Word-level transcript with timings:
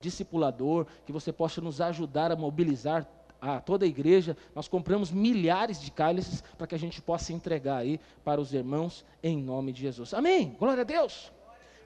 discipulador, 0.00 0.86
que 1.04 1.10
você 1.10 1.32
possa 1.32 1.60
nos 1.60 1.80
ajudar 1.80 2.30
a 2.30 2.36
mobilizar 2.36 3.04
a 3.40 3.60
toda 3.60 3.84
a 3.84 3.88
igreja. 3.88 4.36
Nós 4.54 4.68
compramos 4.68 5.10
milhares 5.10 5.80
de 5.80 5.90
cálices 5.90 6.40
para 6.56 6.68
que 6.68 6.74
a 6.76 6.78
gente 6.78 7.02
possa 7.02 7.32
entregar 7.32 7.78
aí 7.78 7.98
para 8.24 8.40
os 8.40 8.54
irmãos 8.54 9.04
em 9.20 9.36
nome 9.36 9.72
de 9.72 9.82
Jesus. 9.82 10.14
Amém. 10.14 10.54
Glória 10.56 10.82
a 10.82 10.84
Deus. 10.84 11.32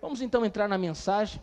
Vamos 0.03 0.21
então 0.21 0.45
entrar 0.45 0.69
na 0.69 0.77
mensagem. 0.77 1.43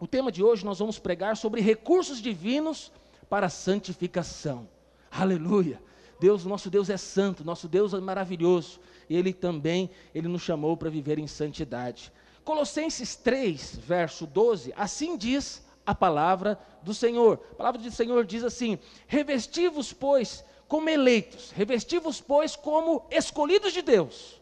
O 0.00 0.06
tema 0.06 0.32
de 0.32 0.42
hoje 0.42 0.64
nós 0.64 0.78
vamos 0.78 0.98
pregar 0.98 1.36
sobre 1.36 1.60
recursos 1.60 2.22
divinos 2.22 2.90
para 3.28 3.50
santificação. 3.50 4.66
Aleluia. 5.10 5.78
Deus, 6.18 6.46
nosso 6.46 6.70
Deus 6.70 6.88
é 6.88 6.96
santo, 6.96 7.44
nosso 7.44 7.68
Deus 7.68 7.92
é 7.92 8.00
maravilhoso. 8.00 8.80
E 9.10 9.14
ele 9.14 9.34
também, 9.34 9.90
ele 10.14 10.26
nos 10.26 10.40
chamou 10.40 10.74
para 10.74 10.88
viver 10.88 11.18
em 11.18 11.26
santidade. 11.26 12.10
Colossenses 12.46 13.14
3, 13.14 13.76
verso 13.76 14.26
12, 14.26 14.72
assim 14.74 15.14
diz 15.14 15.67
a 15.88 15.94
palavra 15.94 16.58
do 16.82 16.92
Senhor. 16.92 17.40
A 17.52 17.54
palavra 17.54 17.80
do 17.80 17.90
Senhor 17.90 18.26
diz 18.26 18.44
assim: 18.44 18.78
Revestivos, 19.06 19.90
pois, 19.90 20.44
como 20.68 20.90
eleitos, 20.90 21.50
revestivos, 21.50 22.20
pois, 22.20 22.54
como 22.54 23.06
escolhidos 23.10 23.72
de 23.72 23.80
Deus, 23.80 24.38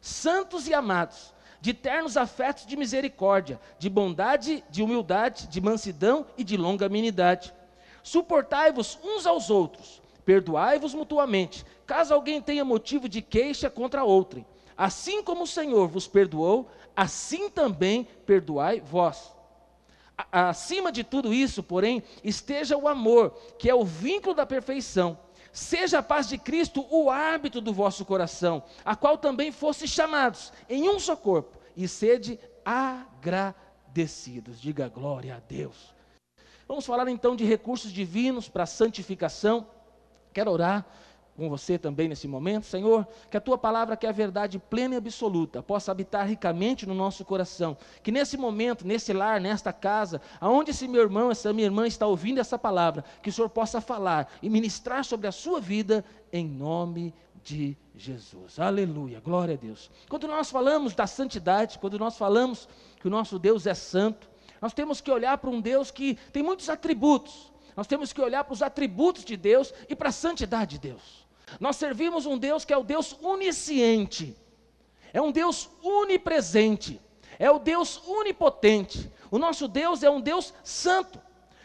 santos 0.00 0.66
e 0.66 0.72
amados, 0.72 1.34
de 1.60 1.74
ternos 1.74 2.16
afetos 2.16 2.64
de 2.64 2.78
misericórdia, 2.78 3.60
de 3.78 3.90
bondade, 3.90 4.64
de 4.70 4.82
humildade, 4.82 5.48
de 5.48 5.60
mansidão 5.60 6.26
e 6.38 6.42
de 6.42 6.56
longanimidade. 6.56 7.52
Suportai-vos 8.02 8.98
uns 9.04 9.26
aos 9.26 9.50
outros, 9.50 10.00
perdoai-vos 10.24 10.94
mutuamente, 10.94 11.62
caso 11.86 12.14
alguém 12.14 12.40
tenha 12.40 12.64
motivo 12.64 13.06
de 13.06 13.20
queixa 13.20 13.68
contra 13.68 14.02
outrem. 14.02 14.46
Assim 14.74 15.22
como 15.22 15.42
o 15.42 15.46
Senhor 15.46 15.88
vos 15.88 16.06
perdoou, 16.06 16.70
assim 16.96 17.50
também 17.50 18.08
perdoai 18.24 18.80
vós 18.80 19.35
acima 20.32 20.90
de 20.90 21.04
tudo 21.04 21.32
isso, 21.32 21.62
porém, 21.62 22.02
esteja 22.24 22.76
o 22.76 22.88
amor, 22.88 23.30
que 23.58 23.68
é 23.68 23.74
o 23.74 23.84
vínculo 23.84 24.34
da 24.34 24.46
perfeição. 24.46 25.18
Seja 25.52 26.00
a 26.00 26.02
paz 26.02 26.28
de 26.28 26.36
Cristo 26.36 26.86
o 26.90 27.10
árbitro 27.10 27.60
do 27.60 27.72
vosso 27.72 28.04
coração, 28.04 28.62
a 28.84 28.94
qual 28.94 29.16
também 29.16 29.50
fosse 29.50 29.88
chamados 29.88 30.52
em 30.68 30.88
um 30.88 30.98
só 30.98 31.16
corpo, 31.16 31.58
e 31.76 31.88
sede 31.88 32.38
agradecidos. 32.64 34.60
Diga 34.60 34.88
glória 34.88 35.36
a 35.36 35.40
Deus. 35.40 35.94
Vamos 36.68 36.84
falar 36.84 37.08
então 37.08 37.36
de 37.36 37.44
recursos 37.44 37.92
divinos 37.92 38.48
para 38.48 38.66
santificação. 38.66 39.66
Quero 40.32 40.50
orar 40.50 40.84
com 41.36 41.48
você 41.48 41.78
também 41.78 42.08
nesse 42.08 42.26
momento, 42.26 42.66
Senhor, 42.66 43.06
que 43.30 43.36
a 43.36 43.40
tua 43.40 43.58
palavra, 43.58 43.96
que 43.96 44.06
é 44.06 44.08
a 44.08 44.12
verdade 44.12 44.58
plena 44.58 44.94
e 44.94 44.98
absoluta, 44.98 45.62
possa 45.62 45.92
habitar 45.92 46.26
ricamente 46.26 46.86
no 46.86 46.94
nosso 46.94 47.24
coração. 47.24 47.76
Que 48.02 48.10
nesse 48.10 48.36
momento, 48.36 48.86
nesse 48.86 49.12
lar, 49.12 49.40
nesta 49.40 49.72
casa, 49.72 50.20
aonde 50.40 50.70
esse 50.70 50.88
meu 50.88 51.02
irmão, 51.02 51.30
essa 51.30 51.52
minha 51.52 51.66
irmã 51.66 51.86
está 51.86 52.06
ouvindo 52.06 52.40
essa 52.40 52.58
palavra, 52.58 53.04
que 53.22 53.28
o 53.28 53.32
Senhor 53.32 53.50
possa 53.50 53.80
falar 53.80 54.32
e 54.40 54.48
ministrar 54.48 55.04
sobre 55.04 55.26
a 55.26 55.32
sua 55.32 55.60
vida 55.60 56.04
em 56.32 56.46
nome 56.46 57.14
de 57.44 57.76
Jesus. 57.94 58.58
Aleluia, 58.58 59.20
glória 59.20 59.54
a 59.54 59.58
Deus. 59.58 59.90
Quando 60.08 60.26
nós 60.26 60.50
falamos 60.50 60.94
da 60.94 61.06
santidade, 61.06 61.78
quando 61.78 61.98
nós 61.98 62.16
falamos 62.16 62.68
que 62.98 63.06
o 63.06 63.10
nosso 63.10 63.38
Deus 63.38 63.66
é 63.66 63.74
santo, 63.74 64.28
nós 64.60 64.72
temos 64.72 65.00
que 65.00 65.10
olhar 65.10 65.36
para 65.38 65.50
um 65.50 65.60
Deus 65.60 65.90
que 65.90 66.14
tem 66.32 66.42
muitos 66.42 66.68
atributos. 66.68 67.52
Nós 67.76 67.86
temos 67.86 68.12
que 68.12 68.20
olhar 68.20 68.42
para 68.42 68.54
os 68.54 68.62
atributos 68.62 69.24
de 69.24 69.36
Deus 69.36 69.72
e 69.88 69.94
para 69.94 70.08
a 70.08 70.12
santidade 70.12 70.72
de 70.72 70.88
Deus. 70.88 71.25
Nós 71.60 71.76
servimos 71.76 72.26
um 72.26 72.36
Deus 72.36 72.64
que 72.64 72.72
é 72.72 72.76
o 72.76 72.84
Deus 72.84 73.16
onisciente, 73.22 74.36
é 75.12 75.22
um 75.22 75.32
Deus 75.32 75.70
onipresente, 75.82 77.00
é 77.38 77.50
o 77.50 77.58
Deus 77.58 78.02
onipotente. 78.06 79.10
O 79.30 79.38
nosso 79.38 79.66
Deus 79.66 80.02
é 80.02 80.10
um 80.10 80.20
Deus 80.20 80.52
santo. 80.62 81.20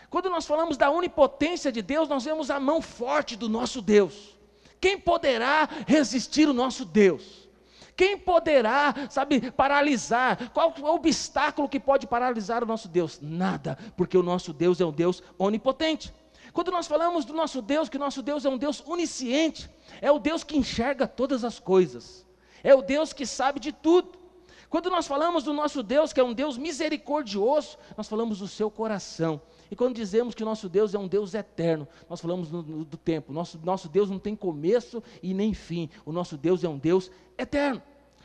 Quando 0.10 0.30
nós 0.30 0.46
falamos 0.46 0.78
da 0.78 0.90
onipotência 0.92 1.72
de 1.72 1.82
Deus, 1.82 2.10
nós 2.10 2.26
vemos 2.26 2.52
a 2.52 2.60
mão 2.60 2.82
forte 2.82 3.36
do 3.36 3.48
nosso 3.48 3.82
Deus. 3.82 4.38
Quem 4.80 4.98
poderá 4.98 5.68
resistir 5.88 6.50
o 6.50 6.54
nosso 6.54 6.84
Deus? 6.84 7.50
Quem 7.96 8.18
poderá, 8.18 8.96
sabe, 9.10 9.52
paralisar? 9.52 10.50
Qual 10.52 10.74
é 10.76 10.82
o 10.82 10.86
obstáculo 10.86 11.70
que 11.70 11.80
pode 11.80 12.08
paralisar 12.08 12.64
o 12.64 12.66
nosso 12.66 12.88
Deus? 12.88 13.20
Nada, 13.22 13.78
porque 13.96 14.18
o 14.18 14.24
nosso 14.24 14.54
Deus 14.54 14.82
é 14.82 14.86
um 14.86 14.92
Deus 14.92 15.22
onipotente. 15.38 16.14
Quando 16.54 16.72
nós 16.72 16.88
falamos 16.88 17.24
do 17.24 17.34
nosso 17.34 17.62
Deus, 17.62 17.88
que 17.88 17.98
nosso 17.98 18.22
Deus 18.22 18.46
é 18.46 18.50
um 18.50 18.58
Deus 18.58 18.84
onisciente, 18.86 19.70
é 20.02 20.12
o 20.12 20.20
Deus 20.20 20.44
que 20.44 20.58
enxerga 20.58 21.08
todas 21.08 21.44
as 21.44 21.60
coisas, 21.60 22.26
é 22.64 22.76
o 22.76 22.82
Deus 22.82 23.14
que 23.14 23.26
sabe 23.26 23.60
de 23.60 23.72
tudo. 23.72 24.20
Quando 24.70 24.90
nós 24.90 25.06
falamos 25.06 25.44
do 25.44 25.52
nosso 25.54 25.84
Deus, 25.84 26.14
que 26.14 26.20
é 26.20 26.24
um 26.24 26.34
Deus 26.34 26.58
misericordioso, 26.58 27.78
nós 27.98 28.08
falamos 28.08 28.40
do 28.40 28.48
seu 28.48 28.72
coração. 28.72 29.42
E 29.70 29.76
quando 29.76 29.96
dizemos 29.96 30.34
que 30.34 30.46
nosso 30.46 30.70
Deus 30.70 30.94
é 30.94 31.00
um 31.00 31.10
Deus 31.10 31.34
eterno, 31.34 31.88
nós 32.10 32.22
falamos 32.22 32.50
do, 32.50 32.62
do 32.62 32.98
tempo. 32.98 33.34
Nosso, 33.34 33.60
nosso 33.64 33.90
Deus 33.90 34.10
não 34.10 34.18
tem 34.18 34.34
começo 34.34 35.04
e 35.22 35.34
nem 35.34 35.54
fim. 35.54 35.90
O 36.06 36.12
nosso 36.14 36.38
Deus 36.38 36.64
é 36.64 36.70
um 36.70 36.78
Deus 36.78 37.12
eterno. 37.38 37.82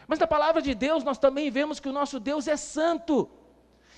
Mas 0.06 0.20
na 0.20 0.26
palavra 0.26 0.62
de 0.62 0.72
Deus, 0.72 1.02
nós 1.02 1.18
também 1.18 1.50
vemos 1.50 1.80
que 1.80 1.88
o 1.88 1.92
nosso 1.92 2.20
Deus 2.20 2.46
é 2.46 2.56
santo. 2.56 3.28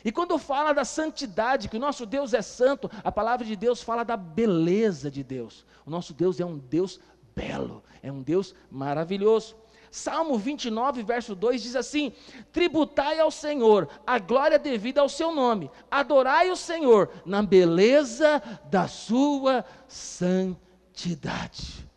E 0.05 0.13
quando 0.13 0.39
fala 0.39 0.73
da 0.73 0.85
santidade, 0.85 1.69
que 1.69 1.77
o 1.77 1.81
nosso 1.81 2.07
Deus 2.07 2.33
é 2.33 2.43
santo, 2.43 2.91
a 3.03 3.11
palavra 3.11 3.45
de 3.45 3.57
Deus 3.57 3.83
fala 3.83 4.05
da 4.05 4.17
beleza 4.17 5.11
de 5.11 5.25
Deus. 5.25 5.67
O 5.85 5.91
nosso 5.91 6.15
Deus 6.15 6.39
é 6.39 6.45
um 6.45 6.59
Deus 6.59 7.01
belo, 7.35 7.83
é 8.03 8.11
um 8.11 8.23
Deus 8.23 8.55
maravilhoso. 8.71 9.57
Salmo 9.91 10.39
29, 10.39 11.03
verso 11.03 11.35
2 11.35 11.63
diz 11.63 11.75
assim: 11.75 12.13
Tributai 12.53 13.19
ao 13.19 13.31
Senhor 13.31 13.89
a 14.07 14.19
glória 14.19 14.59
devida 14.59 15.01
ao 15.01 15.09
seu 15.09 15.33
nome, 15.33 15.71
adorai 15.91 16.51
o 16.51 16.57
Senhor 16.57 17.11
na 17.25 17.43
beleza 17.43 18.43
da 18.71 18.87
sua 18.87 19.65
santidade. 19.87 21.89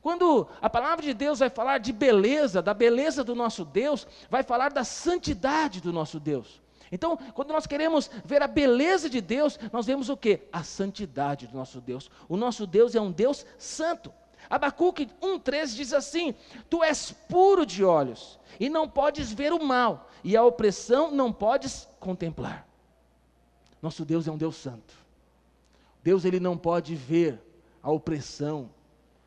Quando 0.00 0.46
a 0.60 0.68
palavra 0.68 1.04
de 1.04 1.14
Deus 1.14 1.38
vai 1.38 1.48
falar 1.48 1.78
de 1.78 1.92
beleza, 1.92 2.60
da 2.60 2.74
beleza 2.74 3.24
do 3.24 3.34
nosso 3.34 3.64
Deus, 3.64 4.06
vai 4.28 4.42
falar 4.42 4.70
da 4.70 4.84
santidade 4.84 5.80
do 5.80 5.92
nosso 5.92 6.20
Deus. 6.20 6.63
Então, 6.94 7.16
quando 7.34 7.52
nós 7.52 7.66
queremos 7.66 8.08
ver 8.24 8.40
a 8.40 8.46
beleza 8.46 9.10
de 9.10 9.20
Deus, 9.20 9.58
nós 9.72 9.84
vemos 9.84 10.08
o 10.08 10.16
que? 10.16 10.42
A 10.52 10.62
santidade 10.62 11.48
do 11.48 11.56
nosso 11.56 11.80
Deus. 11.80 12.08
O 12.28 12.36
nosso 12.36 12.68
Deus 12.68 12.94
é 12.94 13.00
um 13.00 13.10
Deus 13.10 13.44
santo. 13.58 14.12
Abacuque 14.48 15.10
1,13 15.20 15.74
diz 15.74 15.92
assim: 15.92 16.36
Tu 16.70 16.84
és 16.84 17.10
puro 17.28 17.66
de 17.66 17.82
olhos, 17.82 18.38
e 18.60 18.68
não 18.68 18.88
podes 18.88 19.32
ver 19.32 19.52
o 19.52 19.60
mal, 19.60 20.08
e 20.22 20.36
a 20.36 20.44
opressão 20.44 21.10
não 21.10 21.32
podes 21.32 21.88
contemplar. 21.98 22.64
Nosso 23.82 24.04
Deus 24.04 24.28
é 24.28 24.30
um 24.30 24.38
Deus 24.38 24.54
santo. 24.54 24.94
Deus 26.00 26.24
ele 26.24 26.38
não 26.38 26.56
pode 26.56 26.94
ver 26.94 27.40
a 27.82 27.90
opressão, 27.90 28.70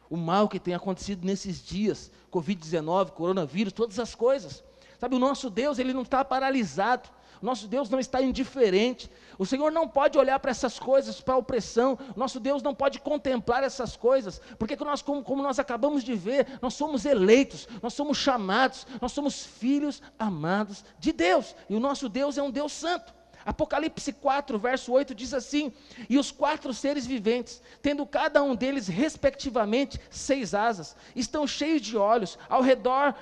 o 0.09 0.15
mal 0.15 0.47
que 0.47 0.57
tem 0.57 0.73
acontecido 0.73 1.25
nesses 1.25 1.61
dias, 1.61 2.09
Covid-19, 2.31 3.11
coronavírus, 3.11 3.73
todas 3.73 3.99
as 3.99 4.15
coisas. 4.15 4.63
Sabe, 4.97 5.15
o 5.15 5.19
nosso 5.19 5.49
Deus, 5.49 5.79
ele 5.79 5.93
não 5.93 6.03
está 6.03 6.23
paralisado. 6.23 7.09
Nosso 7.41 7.67
Deus 7.67 7.89
não 7.89 7.99
está 7.99 8.21
indiferente. 8.21 9.09
O 9.37 9.45
Senhor 9.45 9.71
não 9.71 9.87
pode 9.87 10.17
olhar 10.17 10.39
para 10.39 10.51
essas 10.51 10.79
coisas, 10.79 11.21
para 11.21 11.35
a 11.35 11.37
opressão. 11.37 11.97
Nosso 12.15 12.39
Deus 12.39 12.61
não 12.61 12.73
pode 12.73 12.99
contemplar 12.99 13.63
essas 13.63 13.95
coisas, 13.95 14.41
porque 14.57 14.75
nós, 14.75 15.01
como, 15.01 15.23
como 15.23 15.43
nós 15.43 15.59
acabamos 15.59 16.03
de 16.03 16.15
ver, 16.15 16.59
nós 16.61 16.73
somos 16.73 17.05
eleitos, 17.05 17.67
nós 17.81 17.93
somos 17.93 18.17
chamados, 18.17 18.85
nós 19.01 19.11
somos 19.11 19.45
filhos 19.45 20.01
amados 20.17 20.83
de 20.99 21.11
Deus. 21.11 21.55
E 21.69 21.75
o 21.75 21.79
nosso 21.79 22.09
Deus 22.09 22.37
é 22.37 22.43
um 22.43 22.51
Deus 22.51 22.71
santo. 22.71 23.17
Apocalipse 23.47 24.11
4, 24.11 24.59
verso 24.59 24.91
8 24.91 25.15
diz 25.15 25.33
assim: 25.33 25.71
E 26.09 26.17
os 26.19 26.31
quatro 26.31 26.73
seres 26.73 27.07
viventes, 27.07 27.61
tendo 27.81 28.05
cada 28.05 28.43
um 28.43 28.53
deles 28.53 28.89
respectivamente 28.89 29.97
seis 30.09 30.53
asas, 30.53 30.97
estão 31.15 31.47
cheios 31.47 31.81
de 31.81 31.95
olhos, 31.95 32.37
ao 32.49 32.61
redor 32.61 33.15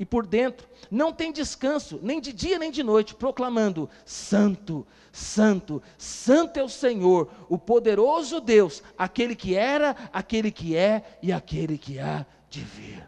e 0.00 0.06
por 0.06 0.26
dentro, 0.26 0.66
não 0.90 1.12
tem 1.12 1.30
descanso, 1.30 2.00
nem 2.02 2.22
de 2.22 2.32
dia 2.32 2.58
nem 2.58 2.70
de 2.70 2.82
noite, 2.82 3.14
proclamando: 3.14 3.86
Santo, 4.02 4.86
Santo, 5.12 5.82
Santo 5.98 6.58
é 6.58 6.62
o 6.64 6.70
Senhor, 6.70 7.30
o 7.50 7.58
poderoso 7.58 8.40
Deus, 8.40 8.82
aquele 8.96 9.36
que 9.36 9.54
era, 9.54 9.94
aquele 10.10 10.50
que 10.50 10.74
é 10.74 11.18
e 11.22 11.30
aquele 11.30 11.76
que 11.76 11.98
há 11.98 12.24
de 12.48 12.62
vir. 12.62 13.06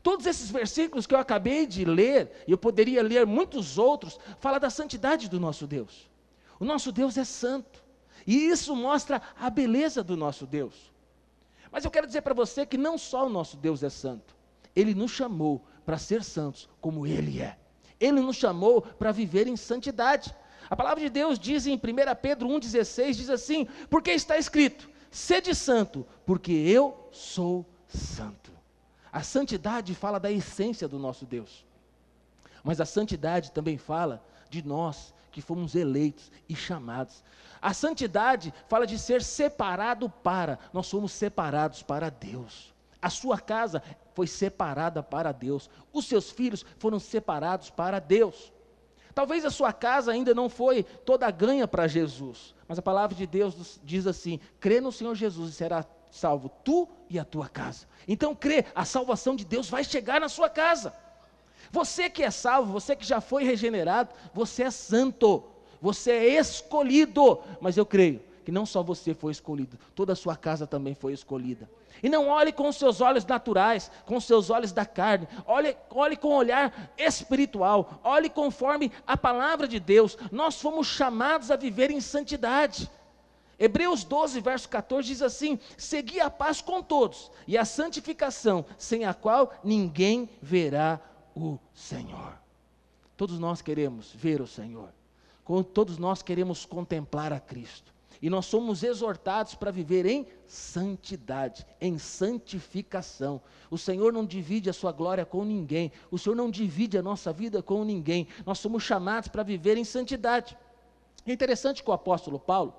Todos 0.00 0.26
esses 0.26 0.48
versículos 0.48 1.08
que 1.08 1.14
eu 1.14 1.18
acabei 1.18 1.66
de 1.66 1.84
ler, 1.84 2.30
e 2.46 2.52
eu 2.52 2.56
poderia 2.56 3.02
ler 3.02 3.26
muitos 3.26 3.78
outros, 3.78 4.16
fala 4.38 4.60
da 4.60 4.70
santidade 4.70 5.28
do 5.28 5.40
nosso 5.40 5.66
Deus. 5.66 6.08
O 6.60 6.64
nosso 6.64 6.92
Deus 6.92 7.18
é 7.18 7.24
santo, 7.24 7.82
e 8.24 8.46
isso 8.46 8.76
mostra 8.76 9.20
a 9.36 9.50
beleza 9.50 10.04
do 10.04 10.16
nosso 10.16 10.46
Deus. 10.46 10.92
Mas 11.72 11.84
eu 11.84 11.90
quero 11.90 12.06
dizer 12.06 12.22
para 12.22 12.32
você 12.32 12.64
que 12.64 12.78
não 12.78 12.96
só 12.96 13.26
o 13.26 13.28
nosso 13.28 13.56
Deus 13.56 13.82
é 13.82 13.90
santo, 13.90 14.37
ele 14.74 14.94
nos 14.94 15.10
chamou 15.10 15.64
para 15.84 15.98
ser 15.98 16.22
santos 16.22 16.68
como 16.80 17.06
Ele 17.06 17.40
é. 17.40 17.58
Ele 17.98 18.20
nos 18.20 18.36
chamou 18.36 18.82
para 18.82 19.10
viver 19.10 19.46
em 19.46 19.56
santidade. 19.56 20.34
A 20.68 20.76
palavra 20.76 21.02
de 21.02 21.08
Deus 21.08 21.38
diz 21.38 21.66
em 21.66 21.76
1 21.76 21.78
Pedro 22.20 22.46
1,16: 22.48 23.14
diz 23.14 23.30
assim: 23.30 23.66
Porque 23.88 24.10
está 24.10 24.36
escrito, 24.36 24.88
sede 25.10 25.54
santo, 25.54 26.06
porque 26.26 26.52
eu 26.52 27.08
sou 27.10 27.66
santo. 27.88 28.52
A 29.10 29.22
santidade 29.22 29.94
fala 29.94 30.20
da 30.20 30.30
essência 30.30 30.86
do 30.86 30.98
nosso 30.98 31.24
Deus. 31.24 31.64
Mas 32.62 32.80
a 32.80 32.84
santidade 32.84 33.50
também 33.52 33.78
fala 33.78 34.22
de 34.50 34.62
nós, 34.62 35.14
porque 35.24 35.40
fomos 35.40 35.74
eleitos 35.74 36.30
e 36.48 36.54
chamados. 36.54 37.24
A 37.62 37.72
santidade 37.72 38.52
fala 38.68 38.86
de 38.86 38.98
ser 38.98 39.22
separado 39.22 40.10
para, 40.10 40.58
nós 40.72 40.86
somos 40.86 41.12
separados 41.12 41.82
para 41.82 42.10
Deus. 42.10 42.74
A 43.00 43.10
sua 43.10 43.38
casa 43.38 43.82
foi 44.14 44.26
separada 44.26 45.02
para 45.02 45.32
Deus. 45.32 45.70
Os 45.92 46.06
seus 46.06 46.30
filhos 46.30 46.64
foram 46.78 46.98
separados 46.98 47.70
para 47.70 48.00
Deus. 48.00 48.52
Talvez 49.14 49.44
a 49.44 49.50
sua 49.50 49.72
casa 49.72 50.12
ainda 50.12 50.34
não 50.34 50.48
foi 50.48 50.82
toda 50.82 51.30
ganha 51.30 51.66
para 51.66 51.88
Jesus, 51.88 52.54
mas 52.68 52.78
a 52.78 52.82
palavra 52.82 53.16
de 53.16 53.26
Deus 53.26 53.80
diz 53.82 54.06
assim: 54.06 54.38
crê 54.60 54.80
no 54.80 54.92
Senhor 54.92 55.14
Jesus 55.14 55.50
e 55.50 55.54
será 55.54 55.84
salvo 56.10 56.48
tu 56.64 56.88
e 57.10 57.18
a 57.18 57.24
tua 57.24 57.48
casa. 57.48 57.86
Então 58.06 58.34
crê, 58.34 58.64
a 58.74 58.84
salvação 58.84 59.34
de 59.34 59.44
Deus 59.44 59.68
vai 59.68 59.84
chegar 59.84 60.20
na 60.20 60.28
sua 60.28 60.48
casa. 60.48 60.92
Você 61.70 62.08
que 62.08 62.22
é 62.22 62.30
salvo, 62.30 62.72
você 62.72 62.96
que 62.96 63.04
já 63.04 63.20
foi 63.20 63.44
regenerado, 63.44 64.10
você 64.32 64.64
é 64.64 64.70
santo, 64.70 65.44
você 65.80 66.12
é 66.12 66.38
escolhido, 66.38 67.40
mas 67.60 67.76
eu 67.76 67.84
creio 67.84 68.27
que 68.48 68.52
não 68.52 68.64
só 68.64 68.82
você 68.82 69.12
foi 69.12 69.30
escolhido, 69.30 69.78
toda 69.94 70.14
a 70.14 70.16
sua 70.16 70.34
casa 70.34 70.66
também 70.66 70.94
foi 70.94 71.12
escolhida. 71.12 71.68
E 72.02 72.08
não 72.08 72.28
olhe 72.28 72.50
com 72.50 72.66
os 72.66 72.76
seus 72.76 73.02
olhos 73.02 73.26
naturais, 73.26 73.90
com 74.06 74.16
os 74.16 74.24
seus 74.24 74.48
olhos 74.48 74.72
da 74.72 74.86
carne, 74.86 75.28
olhe, 75.44 75.76
olhe 75.90 76.16
com 76.16 76.28
o 76.28 76.36
olhar 76.36 76.94
espiritual, 76.96 78.00
olhe 78.02 78.30
conforme 78.30 78.90
a 79.06 79.18
palavra 79.18 79.68
de 79.68 79.78
Deus. 79.78 80.16
Nós 80.32 80.58
fomos 80.62 80.86
chamados 80.86 81.50
a 81.50 81.56
viver 81.56 81.90
em 81.90 82.00
santidade. 82.00 82.90
Hebreus 83.58 84.02
12, 84.02 84.40
verso 84.40 84.66
14 84.70 85.06
diz 85.06 85.20
assim: 85.20 85.58
Segui 85.76 86.18
a 86.18 86.30
paz 86.30 86.62
com 86.62 86.82
todos 86.82 87.30
e 87.46 87.58
a 87.58 87.66
santificação, 87.66 88.64
sem 88.78 89.04
a 89.04 89.12
qual 89.12 89.52
ninguém 89.62 90.26
verá 90.40 90.98
o 91.36 91.58
Senhor. 91.74 92.32
Todos 93.14 93.38
nós 93.38 93.60
queremos 93.60 94.10
ver 94.14 94.40
o 94.40 94.46
Senhor, 94.46 94.88
todos 95.74 95.98
nós 95.98 96.22
queremos 96.22 96.64
contemplar 96.64 97.30
a 97.30 97.38
Cristo. 97.38 97.97
E 98.20 98.28
nós 98.28 98.46
somos 98.46 98.82
exortados 98.82 99.54
para 99.54 99.70
viver 99.70 100.04
em 100.06 100.26
santidade, 100.46 101.66
em 101.80 101.98
santificação. 101.98 103.40
O 103.70 103.78
Senhor 103.78 104.12
não 104.12 104.24
divide 104.24 104.68
a 104.68 104.72
sua 104.72 104.92
glória 104.92 105.24
com 105.24 105.44
ninguém, 105.44 105.92
o 106.10 106.18
Senhor 106.18 106.34
não 106.34 106.50
divide 106.50 106.98
a 106.98 107.02
nossa 107.02 107.32
vida 107.32 107.62
com 107.62 107.84
ninguém. 107.84 108.26
Nós 108.44 108.58
somos 108.58 108.82
chamados 108.82 109.28
para 109.28 109.42
viver 109.42 109.76
em 109.76 109.84
santidade. 109.84 110.56
É 111.26 111.32
interessante 111.32 111.82
que 111.82 111.90
o 111.90 111.92
apóstolo 111.92 112.38
Paulo, 112.38 112.74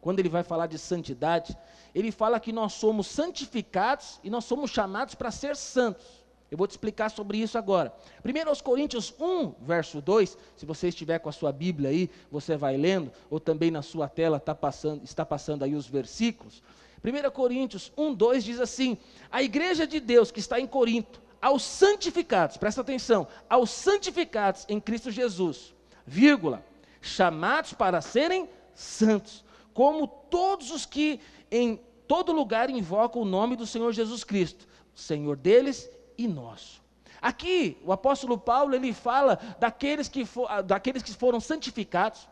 quando 0.00 0.18
ele 0.20 0.28
vai 0.28 0.42
falar 0.42 0.66
de 0.66 0.78
santidade, 0.78 1.56
ele 1.94 2.12
fala 2.12 2.38
que 2.38 2.52
nós 2.52 2.74
somos 2.74 3.06
santificados 3.06 4.20
e 4.22 4.30
nós 4.30 4.44
somos 4.44 4.70
chamados 4.70 5.14
para 5.14 5.30
ser 5.30 5.56
santos. 5.56 6.23
Eu 6.54 6.58
vou 6.58 6.68
te 6.68 6.70
explicar 6.70 7.10
sobre 7.10 7.38
isso 7.38 7.58
agora. 7.58 7.92
Primeiro 8.22 8.48
aos 8.48 8.60
Coríntios 8.60 9.12
1, 9.18 9.54
verso 9.60 10.00
2, 10.00 10.38
se 10.54 10.64
você 10.64 10.86
estiver 10.86 11.18
com 11.18 11.28
a 11.28 11.32
sua 11.32 11.50
Bíblia 11.50 11.90
aí, 11.90 12.08
você 12.30 12.56
vai 12.56 12.76
lendo, 12.76 13.10
ou 13.28 13.40
também 13.40 13.72
na 13.72 13.82
sua 13.82 14.08
tela 14.08 14.38
tá 14.38 14.54
passando, 14.54 15.02
está 15.02 15.26
passando 15.26 15.64
aí 15.64 15.74
os 15.74 15.88
versículos. 15.88 16.62
1 17.02 17.28
Coríntios 17.32 17.90
1, 17.96 18.14
2 18.14 18.44
diz 18.44 18.60
assim: 18.60 18.96
A 19.32 19.42
igreja 19.42 19.84
de 19.84 19.98
Deus 19.98 20.30
que 20.30 20.38
está 20.38 20.60
em 20.60 20.66
Corinto, 20.68 21.20
aos 21.42 21.64
santificados, 21.64 22.56
presta 22.56 22.82
atenção, 22.82 23.26
aos 23.50 23.70
santificados 23.70 24.64
em 24.68 24.78
Cristo 24.78 25.10
Jesus, 25.10 25.74
vírgula, 26.06 26.64
chamados 27.00 27.72
para 27.72 28.00
serem 28.00 28.48
santos, 28.72 29.44
como 29.72 30.06
todos 30.06 30.70
os 30.70 30.86
que 30.86 31.18
em 31.50 31.80
todo 32.06 32.30
lugar 32.30 32.70
invocam 32.70 33.22
o 33.22 33.24
nome 33.24 33.56
do 33.56 33.66
Senhor 33.66 33.92
Jesus 33.92 34.22
Cristo, 34.22 34.68
Senhor 34.94 35.36
deles 35.36 35.90
e 36.16 36.28
nosso. 36.28 36.82
Aqui, 37.20 37.78
o 37.84 37.92
apóstolo 37.92 38.36
Paulo, 38.36 38.74
ele 38.74 38.92
fala 38.92 39.38
daqueles 39.58 40.08
que, 40.08 40.24
for, 40.24 40.62
daqueles 40.62 41.02
que 41.02 41.12
foram 41.12 41.40
santificados. 41.40 42.28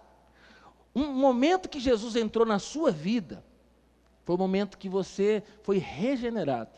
Um 0.95 1.07
momento 1.07 1.69
que 1.69 1.81
Jesus 1.81 2.17
entrou 2.17 2.45
na 2.45 2.59
sua 2.59 2.91
vida, 2.91 3.43
foi 4.25 4.35
o 4.35 4.39
momento 4.39 4.79
que 4.79 4.89
você 4.89 5.43
foi 5.63 5.79
regenerado. 5.79 6.71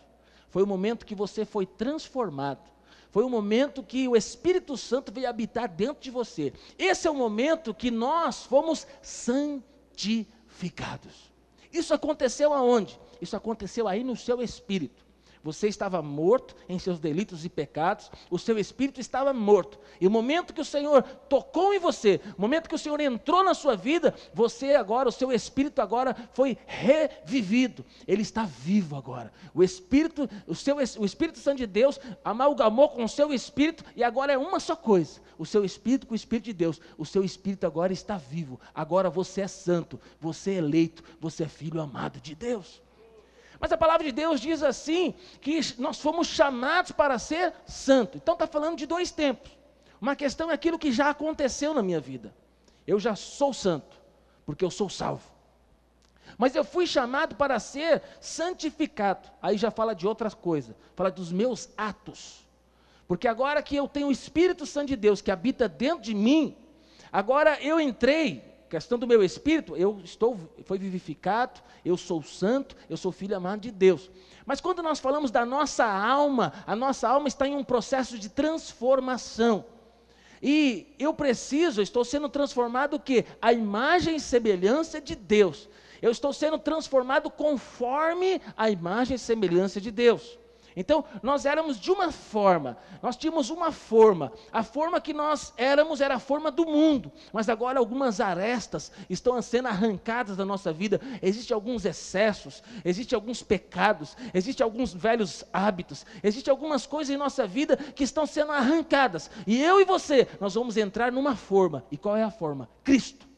Foi 0.49 0.62
o 0.62 0.67
momento 0.67 1.05
que 1.05 1.15
você 1.15 1.45
foi 1.45 1.67
transformado. 1.67 2.73
Foi 3.11 3.25
o 3.25 3.29
momento 3.29 3.83
que 3.83 4.09
o 4.09 4.17
Espírito 4.17 4.77
Santo 4.77 5.12
veio 5.12 5.29
habitar 5.29 5.69
dentro 5.69 6.03
de 6.03 6.11
você. 6.11 6.53
Esse 6.79 7.06
é 7.06 7.11
o 7.11 7.15
momento 7.15 7.75
que 7.75 7.91
nós 7.91 8.45
fomos 8.45 8.87
santificados. 9.03 11.33
Isso 11.73 11.93
aconteceu 11.93 12.53
aonde? 12.53 12.99
Isso 13.21 13.37
aconteceu 13.37 13.89
aí 13.89 14.05
no 14.05 14.17
seu 14.17 14.41
espírito. 14.41 15.04
Você 15.44 15.69
estava 15.69 16.00
morto 16.00 16.56
em 16.67 16.79
seus 16.79 16.99
delitos 16.99 17.44
e 17.44 17.50
pecados, 17.50 18.11
o 18.31 18.38
seu 18.38 18.58
espírito 18.58 18.99
estava 18.99 19.31
morto. 19.35 19.79
E 20.00 20.06
o 20.06 20.11
momento 20.11 20.55
que 20.55 20.61
o 20.61 20.64
Senhor 20.64 21.02
tocou 21.02 21.75
em 21.75 21.79
você, 21.79 22.19
o 22.38 22.41
momento 22.41 22.67
que 22.67 22.75
o 22.75 22.79
Senhor 22.79 22.99
entrou 22.99 23.44
na 23.44 23.52
sua 23.52 23.76
vida, 23.76 24.14
você 24.32 24.75
agora, 24.75 25.06
o 25.06 25.12
seu 25.12 25.31
espírito 25.31 25.82
agora 25.82 26.17
foi 26.32 26.56
revivido. 26.67 27.85
Ele 28.08 28.23
está 28.23 28.44
vivo 28.44 28.96
agora. 28.96 29.31
O 29.55 29.62
espírito, 29.62 30.26
o 30.46 30.55
seu 30.55 30.76
o 30.76 31.05
Espírito 31.05 31.38
Santo 31.38 31.58
de 31.58 31.67
Deus 31.67 32.00
amalgamou 32.25 32.88
com 32.88 33.05
o 33.05 33.08
seu 33.08 33.31
espírito 33.32 33.85
e 33.94 34.02
agora 34.02 34.32
é 34.32 34.38
uma 34.38 34.58
só 34.58 34.75
coisa. 34.75 35.20
O 35.37 35.44
seu 35.44 35.62
espírito 35.62 36.06
com 36.06 36.14
o 36.14 36.17
espírito 36.17 36.46
de 36.46 36.55
Deus. 36.55 36.81
O 36.96 37.05
seu 37.05 37.23
espírito 37.23 37.67
agora 37.67 37.93
está 37.93 38.17
vivo. 38.17 38.58
Agora 38.75 39.11
você 39.11 39.43
é 39.43 39.49
santo, 39.49 40.00
você 40.19 40.52
é 40.52 40.55
eleito, 40.55 41.05
você 41.20 41.44
é 41.44 41.49
filho 41.49 41.82
amado 41.82 42.19
de 42.19 42.35
Deus. 42.35 42.82
Mas 43.59 43.73
a 43.73 43.77
palavra 43.77 44.05
de 44.05 44.12
Deus 44.12 44.41
diz 44.41 44.62
assim: 44.62 45.15
que 45.41 45.61
nós 45.79 46.01
fomos 46.01 46.27
chamados 46.27 46.93
para 46.93 47.19
ser 47.19 47.53
santo. 47.67 48.19
Então 48.19 48.35
está 48.35 48.47
falando 48.47 48.77
de 48.77 48.87
dois 48.87 49.11
tempos. 49.11 49.51
Uma 50.01 50.17
questão 50.17 50.51
é 50.51 50.55
aquilo 50.55 50.79
que 50.79 50.93
já 50.93 51.11
aconteceu 51.11 51.73
na 51.73 51.83
minha 51.83 52.01
vida. 52.01 52.35
Eu 52.87 53.01
já 53.01 53.17
sou 53.17 53.53
santo, 53.55 53.97
porque 54.45 54.65
eu 54.65 54.71
sou 54.71 54.91
salvo. 54.91 55.35
Mas 56.37 56.55
eu 56.55 56.65
fui 56.65 56.87
chamado 56.87 57.37
para 57.37 57.59
ser 57.59 58.03
santificado. 58.21 59.31
Aí 59.41 59.56
já 59.56 59.71
fala 59.71 59.95
de 59.95 60.06
outras 60.06 60.35
coisas, 60.35 60.75
fala 60.95 61.11
dos 61.11 61.33
meus 61.33 61.69
atos. 61.77 62.45
Porque 63.06 63.29
agora 63.29 63.62
que 63.62 63.77
eu 63.77 63.87
tenho 63.87 64.09
o 64.09 64.12
Espírito 64.12 64.67
Santo 64.67 64.89
de 64.89 64.97
Deus 64.97 65.21
que 65.21 65.31
habita 65.31 65.69
dentro 65.69 66.03
de 66.03 66.15
mim, 66.15 66.56
agora 67.12 67.61
eu 67.62 67.79
entrei 67.79 68.54
questão 68.75 68.99
do 68.99 69.06
meu 69.06 69.23
espírito, 69.23 69.76
eu 69.76 70.00
estou, 70.03 70.37
foi 70.65 70.79
vivificado, 70.79 71.61
eu 71.85 71.97
sou 71.97 72.21
santo, 72.25 72.75
eu 72.91 72.97
sou 72.97 73.12
filho 73.12 73.37
amado 73.37 73.61
de 73.61 73.71
Deus. 73.71 74.11
Mas 74.44 74.61
quando 74.61 74.82
nós 74.82 74.99
falamos 74.99 75.31
da 75.31 75.47
nossa 75.47 75.85
alma, 75.85 76.53
a 76.67 76.75
nossa 76.75 77.09
alma 77.09 77.29
está 77.29 77.47
em 77.47 77.55
um 77.55 77.62
processo 77.62 78.19
de 78.19 78.29
transformação. 78.29 79.65
E 80.43 80.93
eu 80.99 81.15
preciso, 81.15 81.81
estou 81.81 82.05
sendo 82.05 82.29
transformado 82.29 82.94
o 82.94 83.00
quê? 83.00 83.25
A 83.41 83.53
imagem 83.53 84.17
e 84.17 84.21
semelhança 84.21 85.00
de 85.00 85.15
Deus. 85.15 85.69
Eu 86.03 86.11
estou 86.11 86.32
sendo 86.32 86.59
transformado 86.59 87.31
conforme 87.31 88.41
a 88.56 88.69
imagem 88.70 89.15
e 89.15 89.20
semelhança 89.20 89.81
de 89.81 89.93
Deus. 89.93 90.37
Então, 90.77 91.05
nós 91.23 91.47
éramos 91.47 91.79
de 91.79 91.91
uma 91.91 92.11
forma, 92.11 92.77
nós 93.03 93.17
tínhamos 93.17 93.51
uma 93.51 93.71
forma. 93.71 94.33
A 94.53 94.63
forma 94.63 95.01
que 95.01 95.13
nós 95.13 95.53
éramos 95.57 96.01
era 96.01 96.17
a 96.17 96.19
forma 96.19 96.51
do 96.51 96.67
mundo, 96.67 97.13
mas 97.33 97.49
agora 97.49 97.79
algumas 97.79 98.21
arestas 98.21 98.91
estão 99.09 99.41
sendo 99.41 99.69
arrancadas 99.69 100.37
da 100.37 100.45
nossa 100.45 100.73
vida. 100.73 101.01
Existem 101.23 101.55
alguns 101.55 101.85
excessos, 101.85 102.63
existem 102.85 103.15
alguns 103.15 103.43
pecados, 103.43 104.17
existem 104.33 104.65
alguns 104.65 104.93
velhos 104.93 105.45
hábitos, 105.53 106.05
existem 106.23 106.51
algumas 106.51 106.87
coisas 106.87 107.15
em 107.15 107.19
nossa 107.19 107.47
vida 107.47 107.77
que 107.77 108.05
estão 108.05 108.27
sendo 108.27 108.53
arrancadas. 108.53 109.31
E 109.47 109.63
eu 109.63 109.81
e 109.81 109.85
você, 109.85 110.27
nós 110.41 110.55
vamos 110.55 110.77
entrar 110.77 111.13
numa 111.13 111.37
forma. 111.37 111.85
E 111.91 111.97
qual 111.97 112.17
é 112.17 112.23
a 112.23 112.31
forma? 112.31 112.69
Cristo. 112.83 113.33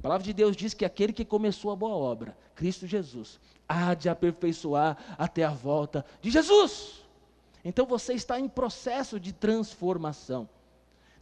A 0.00 0.02
palavra 0.02 0.24
de 0.24 0.32
Deus 0.32 0.56
diz 0.56 0.72
que 0.72 0.86
aquele 0.86 1.12
que 1.12 1.26
começou 1.26 1.70
a 1.70 1.76
boa 1.76 1.94
obra, 1.94 2.34
Cristo 2.54 2.86
Jesus, 2.86 3.38
há 3.68 3.92
de 3.92 4.08
aperfeiçoar 4.08 4.96
até 5.18 5.44
a 5.44 5.50
volta 5.50 6.06
de 6.22 6.30
Jesus. 6.30 7.04
Então 7.62 7.84
você 7.84 8.14
está 8.14 8.40
em 8.40 8.48
processo 8.48 9.20
de 9.20 9.30
transformação. 9.30 10.48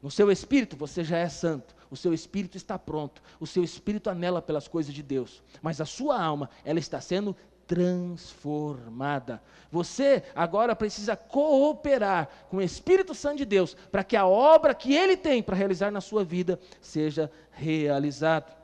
No 0.00 0.12
seu 0.12 0.30
espírito 0.30 0.76
você 0.76 1.02
já 1.02 1.18
é 1.18 1.28
santo, 1.28 1.74
o 1.90 1.96
seu 1.96 2.14
espírito 2.14 2.56
está 2.56 2.78
pronto, 2.78 3.20
o 3.40 3.48
seu 3.48 3.64
espírito 3.64 4.10
anela 4.10 4.40
pelas 4.40 4.68
coisas 4.68 4.94
de 4.94 5.02
Deus, 5.02 5.42
mas 5.60 5.80
a 5.80 5.84
sua 5.84 6.22
alma, 6.22 6.48
ela 6.64 6.78
está 6.78 7.00
sendo 7.00 7.34
transformada. 7.66 9.42
Você 9.72 10.22
agora 10.36 10.76
precisa 10.76 11.16
cooperar 11.16 12.28
com 12.48 12.58
o 12.58 12.62
Espírito 12.62 13.12
Santo 13.12 13.38
de 13.38 13.44
Deus 13.44 13.74
para 13.90 14.04
que 14.04 14.16
a 14.16 14.24
obra 14.24 14.72
que 14.72 14.94
ele 14.94 15.16
tem 15.16 15.42
para 15.42 15.56
realizar 15.56 15.90
na 15.90 16.00
sua 16.00 16.24
vida 16.24 16.60
seja 16.80 17.30
realizada. 17.50 18.57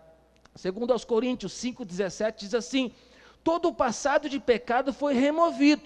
Segundo 0.55 0.93
aos 0.93 1.05
Coríntios 1.05 1.53
5,17 1.55 2.37
diz 2.39 2.55
assim: 2.55 2.93
todo 3.43 3.69
o 3.69 3.75
passado 3.75 4.29
de 4.29 4.39
pecado 4.39 4.93
foi 4.93 5.15
removido, 5.15 5.83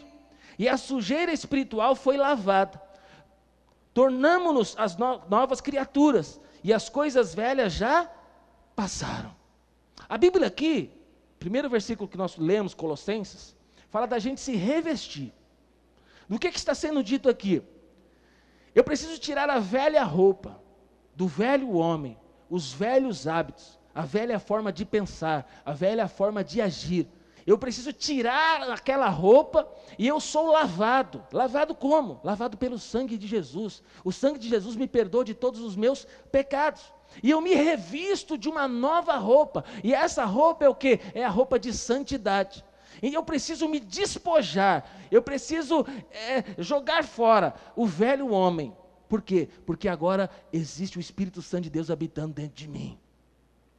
e 0.59 0.69
a 0.69 0.77
sujeira 0.77 1.33
espiritual 1.33 1.95
foi 1.95 2.17
lavada. 2.17 2.81
Tornamos-nos 3.95 4.75
as 4.79 4.97
no 4.97 5.23
novas 5.29 5.61
criaturas, 5.61 6.41
e 6.63 6.73
as 6.73 6.89
coisas 6.89 7.35
velhas 7.35 7.73
já 7.73 8.11
passaram. 8.77 9.35
A 10.09 10.17
Bíblia 10.17 10.47
aqui, 10.47 10.91
primeiro 11.39 11.69
versículo 11.69 12.09
que 12.09 12.17
nós 12.17 12.37
lemos, 12.37 12.75
Colossenses, 12.75 13.57
fala 13.91 14.07
da 14.07 14.19
gente 14.19 14.41
se 14.41 14.55
revestir. 14.55 15.33
Do 16.29 16.39
que, 16.39 16.51
que 16.51 16.59
está 16.59 16.75
sendo 16.75 17.03
dito 17.03 17.29
aqui? 17.29 17.63
Eu 18.75 18.85
preciso 18.85 19.19
tirar 19.19 19.49
a 19.49 19.59
velha 19.59 20.05
roupa, 20.05 20.61
do 21.15 21.27
velho 21.27 21.73
homem, 21.73 22.19
os 22.51 22.73
velhos 22.73 23.27
hábitos, 23.27 23.78
a 23.99 24.03
velha 24.03 24.39
forma 24.39 24.73
de 24.73 24.85
pensar, 24.85 25.45
a 25.67 25.73
velha 25.73 26.07
forma 26.07 26.45
de 26.45 26.61
agir. 26.61 27.09
Eu 27.45 27.59
preciso 27.59 27.93
tirar 27.93 28.63
aquela 28.71 29.09
roupa 29.09 29.69
e 29.99 30.07
eu 30.07 30.21
sou 30.21 30.53
lavado. 30.53 31.21
Lavado 31.33 31.75
como? 31.75 32.21
Lavado 32.23 32.57
pelo 32.57 32.79
sangue 32.79 33.19
de 33.19 33.27
Jesus. 33.27 33.83
O 34.05 34.13
sangue 34.13 34.39
de 34.39 34.49
Jesus 34.49 34.77
me 34.77 34.87
perdoa 34.87 35.25
de 35.25 35.35
todos 35.35 35.61
os 35.61 35.75
meus 35.75 36.07
pecados. 36.31 36.93
E 37.21 37.31
eu 37.31 37.41
me 37.41 37.55
revisto 37.55 38.39
de 38.39 38.49
uma 38.49 38.69
nova 38.69 39.17
roupa. 39.17 39.65
E 39.83 39.93
essa 39.93 40.25
roupa 40.25 40.65
é 40.65 40.69
o 40.69 40.77
que? 40.77 41.01
É 41.13 41.25
a 41.25 41.29
roupa 41.29 41.59
de 41.59 41.73
santidade. 41.73 42.65
E 43.03 43.13
eu 43.13 43.25
preciso 43.25 43.69
me 43.69 43.81
despojar. 43.81 44.89
Eu 45.11 45.23
preciso 45.23 45.85
é, 46.13 46.63
jogar 46.63 47.03
fora 47.03 47.53
o 47.75 47.85
velho 47.85 48.31
homem. 48.31 48.77
Por 49.09 49.23
quê? 49.23 49.49
Porque 49.67 49.89
agora 49.89 50.31
existe 50.53 50.99
o 50.99 51.01
Espírito 51.01 51.43
Santo 51.43 51.65
de 51.65 51.71
Deus 51.71 51.91
habitando 51.91 52.35
dentro 52.35 52.55
de 52.55 52.69
mim. 52.69 52.97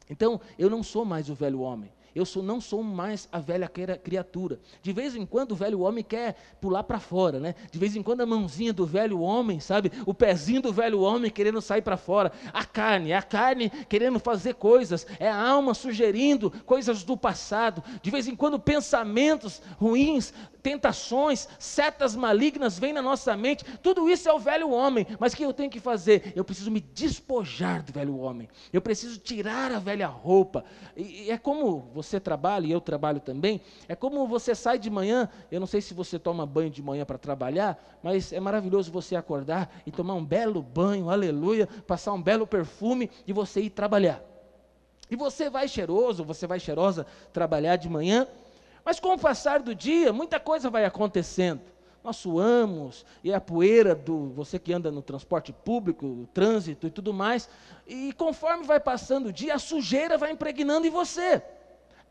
Então, 0.10 0.42
eu 0.58 0.70
não 0.70 0.82
sou 0.82 1.06
mais 1.06 1.30
o 1.30 1.36
velho 1.36 1.62
homem. 1.62 1.92
Eu 2.16 2.26
sou, 2.26 2.42
não 2.42 2.60
sou 2.60 2.84
mais 2.84 3.30
a 3.32 3.40
velha 3.40 3.68
criatura. 3.68 4.60
De 4.82 4.92
vez 4.92 5.16
em 5.16 5.26
quando 5.26 5.52
o 5.52 5.56
velho 5.56 5.82
homem 5.82 6.04
quer 6.04 6.36
pular 6.60 6.84
para 6.84 7.00
fora, 7.00 7.40
né? 7.40 7.56
De 7.72 7.78
vez 7.78 7.96
em 7.96 8.02
quando 8.02 8.22
a 8.22 8.26
mãozinha 8.26 8.74
do 8.74 8.86
velho 8.86 9.20
homem, 9.22 9.60
sabe? 9.60 9.92
O 10.06 10.14
pezinho 10.14 10.62
do 10.62 10.74
velho 10.74 11.02
homem 11.02 11.30
querendo 11.30 11.62
sair 11.62 11.82
para 11.82 11.98
fora. 11.98 12.32
A 12.52 12.66
carne, 12.66 13.14
a 13.14 13.22
carne 13.22 13.70
querendo 13.88 14.20
fazer 14.20 14.56
coisas. 14.56 15.06
É 15.20 15.30
a 15.30 15.50
alma 15.50 15.74
sugerindo 15.74 16.52
coisas 16.66 17.04
do 17.04 17.16
passado. 17.16 17.84
De 18.02 18.10
vez 18.10 18.28
em 18.28 18.36
quando 18.36 18.60
pensamentos 18.60 19.62
ruins 19.78 20.34
tentações, 20.62 21.48
setas 21.58 22.16
malignas 22.16 22.78
vêm 22.78 22.94
na 22.94 23.02
nossa 23.02 23.36
mente, 23.36 23.64
tudo 23.82 24.10
isso 24.10 24.28
é 24.28 24.34
o 24.34 24.40
velho 24.40 24.72
homem, 24.72 25.06
mas 25.20 25.34
o 25.34 25.38
que 25.38 25.44
eu 25.44 25.54
tenho 25.54 25.70
que 25.70 25.80
fazer? 25.80 26.34
Eu 26.36 26.44
preciso 26.44 26.72
me 26.72 26.80
despojar 26.80 27.84
do 27.84 27.94
velho 27.94 28.18
homem, 28.18 28.50
eu 28.72 28.82
preciso 28.82 29.20
tirar 29.20 29.72
a 29.72 29.80
velha 29.80 30.08
roupa, 30.08 30.64
e 30.96 31.32
é 31.32 31.38
como 31.38 31.90
você 31.94 32.20
trabalha, 32.20 32.68
e 32.68 32.72
eu 32.72 32.82
trabalho 32.82 33.20
também, 33.20 33.62
é 33.88 33.96
como 33.96 34.28
você 34.28 34.54
sai 34.54 34.78
de 34.78 34.90
manhã, 34.90 35.30
eu 35.52 35.60
não 35.60 35.68
sei 35.68 35.82
se 35.82 35.94
você 35.94 36.20
toma 36.20 36.46
banho 36.46 36.70
de 36.70 36.82
manhã 36.82 37.06
para 37.06 37.18
trabalhar, 37.18 38.00
mas 38.04 38.34
é 38.34 38.40
maravilhoso 38.40 38.92
você 38.92 39.16
acordar 39.16 39.70
e 39.86 39.92
tomar 39.92 40.16
um 40.16 40.26
belo 40.26 40.62
banho, 40.62 41.10
aleluia, 41.10 41.68
passar 41.88 42.14
um 42.14 42.22
belo 42.22 42.46
perfume 42.46 43.10
e 43.26 43.34
você 43.34 43.62
ir 43.62 43.70
trabalhar. 43.70 44.24
E 45.10 45.16
você 45.16 45.50
vai 45.50 45.68
cheiroso, 45.68 46.24
você 46.24 46.46
vai 46.46 46.60
cheirosa 46.60 47.06
trabalhar 47.34 47.78
de 47.78 47.90
manhã, 47.90 48.28
mas 48.84 49.00
com 49.00 49.14
o 49.14 49.20
passar 49.20 49.62
do 49.62 49.76
dia, 49.76 50.12
muita 50.14 50.40
coisa 50.40 50.70
vai 50.70 50.86
acontecendo. 50.86 51.62
Nós 52.04 52.16
suamos, 52.16 53.06
e 53.24 53.34
a 53.34 53.42
poeira 53.42 53.94
do 53.94 54.30
você 54.30 54.58
que 54.58 54.72
anda 54.72 54.90
no 54.90 55.02
transporte 55.02 55.52
público, 55.52 56.06
o 56.06 56.28
trânsito 56.34 56.88
e 56.88 56.92
tudo 56.92 57.14
mais, 57.14 57.50
e 57.86 58.14
conforme 58.14 58.64
vai 58.64 58.80
passando 58.80 59.28
o 59.28 59.34
dia, 59.34 59.56
a 59.56 59.60
sujeira 59.60 60.18
vai 60.18 60.32
impregnando 60.32 60.88
em 60.88 60.90
você. 60.90 61.44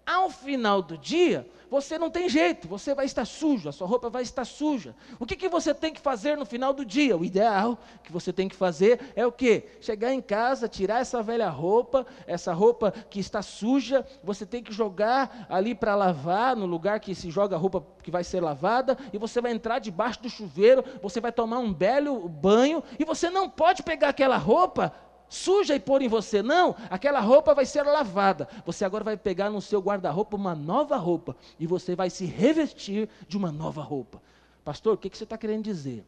Ao 0.08 0.30
final 0.30 0.80
do 0.80 0.96
dia, 0.96 1.46
você 1.70 1.98
não 1.98 2.08
tem 2.08 2.30
jeito, 2.30 2.66
você 2.66 2.94
vai 2.94 3.04
estar 3.04 3.26
sujo, 3.26 3.68
a 3.68 3.72
sua 3.72 3.86
roupa 3.86 4.08
vai 4.08 4.22
estar 4.22 4.46
suja. 4.46 4.96
O 5.20 5.26
que, 5.26 5.36
que 5.36 5.50
você 5.50 5.74
tem 5.74 5.92
que 5.92 6.00
fazer 6.00 6.34
no 6.34 6.46
final 6.46 6.72
do 6.72 6.82
dia? 6.82 7.14
O 7.14 7.26
ideal 7.26 7.76
que 8.02 8.10
você 8.10 8.32
tem 8.32 8.48
que 8.48 8.56
fazer 8.56 9.12
é 9.14 9.26
o 9.26 9.30
quê? 9.30 9.66
Chegar 9.82 10.14
em 10.14 10.22
casa, 10.22 10.66
tirar 10.66 11.02
essa 11.02 11.22
velha 11.22 11.50
roupa, 11.50 12.06
essa 12.26 12.54
roupa 12.54 12.90
que 12.90 13.20
está 13.20 13.42
suja, 13.42 14.02
você 14.24 14.46
tem 14.46 14.62
que 14.62 14.72
jogar 14.72 15.46
ali 15.50 15.74
para 15.74 15.94
lavar, 15.94 16.56
no 16.56 16.64
lugar 16.64 17.00
que 17.00 17.14
se 17.14 17.30
joga 17.30 17.56
a 17.56 17.58
roupa 17.58 17.84
que 18.02 18.10
vai 18.10 18.24
ser 18.24 18.40
lavada, 18.40 18.96
e 19.12 19.18
você 19.18 19.42
vai 19.42 19.52
entrar 19.52 19.78
debaixo 19.78 20.22
do 20.22 20.30
chuveiro, 20.30 20.82
você 21.02 21.20
vai 21.20 21.32
tomar 21.32 21.58
um 21.58 21.70
belo 21.70 22.26
banho, 22.30 22.82
e 22.98 23.04
você 23.04 23.28
não 23.28 23.46
pode 23.46 23.82
pegar 23.82 24.08
aquela 24.08 24.38
roupa 24.38 24.90
suja 25.28 25.74
e 25.74 25.80
pôr 25.80 26.02
em 26.02 26.08
você. 26.08 26.42
Não, 26.42 26.74
aquela 26.90 27.20
roupa 27.20 27.54
vai 27.54 27.66
ser 27.66 27.82
lavada. 27.82 28.48
Você 28.64 28.84
agora 28.84 29.04
vai 29.04 29.16
pegar 29.16 29.50
no 29.50 29.60
seu 29.60 29.80
guarda-roupa 29.80 30.36
uma 30.36 30.54
nova 30.54 30.96
roupa 30.96 31.36
e 31.58 31.66
você 31.66 31.94
vai 31.94 32.10
se 32.10 32.24
revestir 32.24 33.08
de 33.26 33.36
uma 33.36 33.52
nova 33.52 33.82
roupa. 33.82 34.22
Pastor, 34.64 34.94
o 34.94 34.96
que, 34.98 35.10
que 35.10 35.16
você 35.16 35.24
está 35.24 35.38
querendo 35.38 35.64
dizer? 35.64 36.04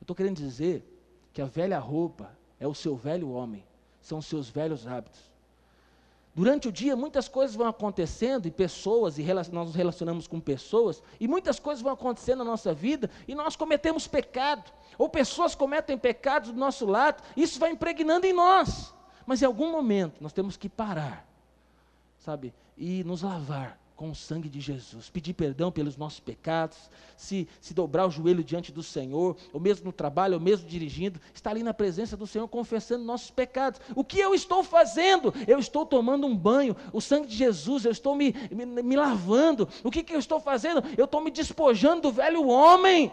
Eu 0.00 0.04
estou 0.04 0.16
querendo 0.16 0.36
dizer 0.36 0.84
que 1.32 1.42
a 1.42 1.46
velha 1.46 1.78
roupa 1.78 2.30
é 2.58 2.66
o 2.66 2.74
seu 2.74 2.96
velho 2.96 3.30
homem, 3.30 3.64
são 4.00 4.18
os 4.18 4.26
seus 4.26 4.48
velhos 4.48 4.86
hábitos. 4.86 5.30
Durante 6.34 6.68
o 6.68 6.72
dia, 6.72 6.94
muitas 6.94 7.26
coisas 7.26 7.56
vão 7.56 7.66
acontecendo 7.66 8.46
e 8.46 8.50
pessoas, 8.50 9.18
e 9.18 9.22
nós 9.34 9.48
nos 9.48 9.74
relacionamos 9.74 10.28
com 10.28 10.38
pessoas, 10.38 11.02
e 11.18 11.26
muitas 11.26 11.58
coisas 11.58 11.82
vão 11.82 11.92
acontecendo 11.92 12.38
na 12.38 12.44
nossa 12.44 12.72
vida 12.72 13.10
e 13.26 13.34
nós 13.34 13.56
cometemos 13.56 14.06
pecado, 14.06 14.70
ou 14.96 15.08
pessoas 15.08 15.54
cometem 15.54 15.98
pecados 15.98 16.52
do 16.52 16.58
nosso 16.58 16.86
lado, 16.86 17.22
isso 17.36 17.58
vai 17.58 17.70
impregnando 17.72 18.26
em 18.26 18.32
nós. 18.32 18.94
Mas 19.26 19.42
em 19.42 19.46
algum 19.46 19.72
momento 19.72 20.22
nós 20.22 20.32
temos 20.32 20.56
que 20.56 20.68
parar, 20.68 21.26
sabe, 22.18 22.54
e 22.76 23.02
nos 23.02 23.22
lavar 23.22 23.79
com 24.00 24.12
o 24.12 24.14
sangue 24.14 24.48
de 24.48 24.60
Jesus, 24.60 25.10
pedir 25.10 25.34
perdão 25.34 25.70
pelos 25.70 25.94
nossos 25.98 26.20
pecados, 26.20 26.88
se, 27.18 27.46
se 27.60 27.74
dobrar 27.74 28.06
o 28.06 28.10
joelho 28.10 28.42
diante 28.42 28.72
do 28.72 28.82
Senhor, 28.82 29.36
ou 29.52 29.60
mesmo 29.60 29.84
no 29.84 29.92
trabalho, 29.92 30.36
ou 30.36 30.40
mesmo 30.40 30.66
dirigindo, 30.66 31.20
estar 31.34 31.50
ali 31.50 31.62
na 31.62 31.74
presença 31.74 32.16
do 32.16 32.26
Senhor 32.26 32.48
confessando 32.48 33.04
nossos 33.04 33.30
pecados. 33.30 33.78
O 33.94 34.02
que 34.02 34.18
eu 34.18 34.34
estou 34.34 34.64
fazendo? 34.64 35.34
Eu 35.46 35.58
estou 35.58 35.84
tomando 35.84 36.26
um 36.26 36.34
banho, 36.34 36.74
o 36.94 37.00
sangue 37.02 37.28
de 37.28 37.36
Jesus, 37.36 37.84
eu 37.84 37.92
estou 37.92 38.14
me, 38.14 38.34
me, 38.50 38.64
me 38.64 38.96
lavando. 38.96 39.68
O 39.84 39.90
que, 39.90 40.02
que 40.02 40.14
eu 40.14 40.18
estou 40.18 40.40
fazendo? 40.40 40.82
Eu 40.96 41.04
estou 41.04 41.20
me 41.20 41.30
despojando 41.30 42.00
do 42.00 42.10
velho 42.10 42.48
homem, 42.48 43.12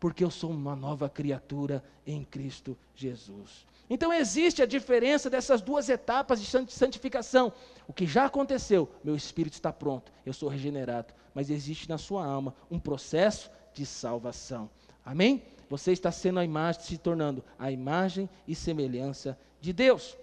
porque 0.00 0.24
eu 0.24 0.30
sou 0.30 0.50
uma 0.50 0.74
nova 0.74 1.08
criatura 1.08 1.84
em 2.04 2.24
Cristo 2.24 2.76
Jesus. 2.96 3.64
Então 3.90 4.12
existe 4.12 4.62
a 4.62 4.66
diferença 4.66 5.28
dessas 5.28 5.60
duas 5.60 5.88
etapas 5.88 6.40
de 6.40 6.46
santificação. 6.68 7.52
O 7.88 7.92
que 7.92 8.06
já 8.06 8.26
aconteceu, 8.26 8.88
meu 9.02 9.16
espírito 9.16 9.54
está 9.54 9.72
pronto, 9.72 10.12
eu 10.24 10.32
sou 10.32 10.48
regenerado, 10.48 11.12
mas 11.34 11.50
existe 11.50 11.88
na 11.88 11.98
sua 11.98 12.24
alma 12.24 12.54
um 12.70 12.78
processo 12.78 13.50
de 13.74 13.84
salvação. 13.84 14.70
Amém? 15.04 15.42
Você 15.68 15.90
está 15.90 16.12
sendo 16.12 16.38
a 16.38 16.44
imagem, 16.44 16.82
se 16.82 16.98
tornando 16.98 17.44
a 17.58 17.72
imagem 17.72 18.30
e 18.46 18.54
semelhança 18.54 19.36
de 19.60 19.72
Deus. 19.72 20.16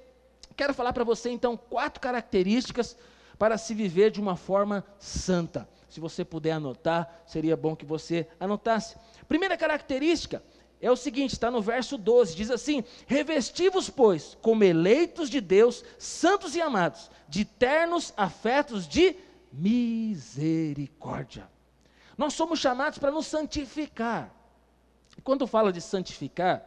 Quero 0.55 0.73
falar 0.73 0.93
para 0.93 1.03
você 1.03 1.29
então 1.29 1.57
quatro 1.57 1.99
características 1.99 2.97
para 3.37 3.57
se 3.57 3.73
viver 3.73 4.11
de 4.11 4.21
uma 4.21 4.37
forma 4.37 4.83
santa. 4.97 5.67
Se 5.89 5.99
você 5.99 6.23
puder 6.23 6.51
anotar, 6.53 7.21
seria 7.25 7.55
bom 7.55 7.75
que 7.75 7.85
você 7.85 8.27
anotasse. 8.39 8.95
Primeira 9.27 9.57
característica, 9.57 10.41
é 10.79 10.91
o 10.91 10.95
seguinte, 10.95 11.33
está 11.33 11.49
no 11.49 11.61
verso 11.61 11.97
12, 11.97 12.35
diz 12.35 12.51
assim: 12.51 12.83
Revestivos, 13.07 13.89
pois, 13.89 14.37
como 14.41 14.63
eleitos 14.63 15.29
de 15.29 15.41
Deus, 15.41 15.83
santos 15.97 16.55
e 16.55 16.61
amados, 16.61 17.09
de 17.27 17.43
ternos 17.43 18.13
afetos 18.15 18.87
de 18.87 19.15
misericórdia. 19.51 21.49
Nós 22.17 22.33
somos 22.33 22.59
chamados 22.59 22.99
para 22.99 23.11
nos 23.11 23.25
santificar. 23.27 24.33
Quando 25.23 25.47
fala 25.47 25.73
de 25.73 25.81
santificar, 25.81 26.63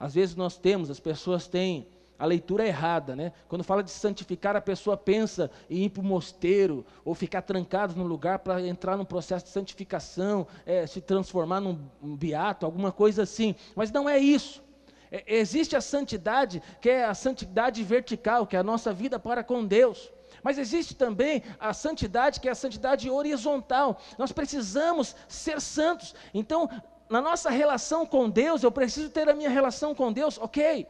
às 0.00 0.14
vezes 0.14 0.34
nós 0.34 0.56
temos, 0.56 0.90
as 0.90 1.00
pessoas 1.00 1.46
têm 1.46 1.86
a 2.18 2.24
leitura 2.24 2.64
é 2.64 2.68
errada, 2.68 3.14
né? 3.14 3.32
Quando 3.48 3.62
fala 3.62 3.82
de 3.82 3.90
santificar, 3.90 4.56
a 4.56 4.60
pessoa 4.60 4.96
pensa 4.96 5.50
em 5.68 5.84
ir 5.84 5.90
para 5.90 6.00
o 6.00 6.04
mosteiro 6.04 6.84
ou 7.04 7.14
ficar 7.14 7.42
trancado 7.42 7.94
num 7.94 8.06
lugar 8.06 8.38
para 8.38 8.60
entrar 8.62 8.96
num 8.96 9.04
processo 9.04 9.44
de 9.44 9.50
santificação, 9.50 10.46
é, 10.64 10.86
se 10.86 11.00
transformar 11.00 11.60
num 11.60 11.78
um 12.02 12.16
beato, 12.16 12.64
alguma 12.64 12.90
coisa 12.90 13.22
assim. 13.22 13.54
Mas 13.74 13.90
não 13.90 14.08
é 14.08 14.18
isso. 14.18 14.64
É, 15.10 15.24
existe 15.26 15.76
a 15.76 15.80
santidade, 15.80 16.62
que 16.80 16.88
é 16.88 17.04
a 17.04 17.14
santidade 17.14 17.82
vertical, 17.84 18.46
que 18.46 18.56
é 18.56 18.58
a 18.58 18.64
nossa 18.64 18.92
vida 18.92 19.18
para 19.18 19.44
com 19.44 19.64
Deus. 19.64 20.10
Mas 20.42 20.58
existe 20.58 20.94
também 20.94 21.42
a 21.60 21.74
santidade, 21.74 22.40
que 22.40 22.48
é 22.48 22.52
a 22.52 22.54
santidade 22.54 23.10
horizontal. 23.10 24.00
Nós 24.16 24.32
precisamos 24.32 25.14
ser 25.28 25.60
santos. 25.60 26.14
Então, 26.32 26.68
na 27.10 27.20
nossa 27.20 27.50
relação 27.50 28.06
com 28.06 28.28
Deus, 28.28 28.62
eu 28.62 28.72
preciso 28.72 29.10
ter 29.10 29.28
a 29.28 29.34
minha 29.34 29.50
relação 29.50 29.94
com 29.94 30.12
Deus, 30.12 30.38
ok 30.38 30.86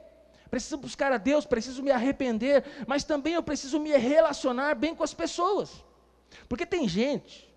preciso 0.50 0.76
buscar 0.76 1.12
a 1.12 1.19
Deus, 1.19 1.45
preciso 1.45 1.83
me 1.83 1.91
arrepender, 1.91 2.65
mas 2.87 3.05
também 3.05 3.35
eu 3.35 3.43
preciso 3.43 3.79
me 3.81 3.97
relacionar 3.97 4.75
bem 4.75 4.95
com 4.95 5.03
as 5.03 5.15
pessoas. 5.15 5.85
Porque 6.49 6.67
tem 6.67 6.88
gente 6.88 7.53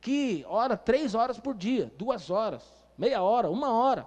que 0.00 0.44
ora 0.48 0.76
três 0.76 1.14
horas 1.14 1.38
por 1.38 1.54
dia, 1.54 1.92
duas 1.96 2.30
horas, 2.30 2.62
meia 2.96 3.22
hora, 3.22 3.50
uma 3.50 3.72
hora. 3.72 4.06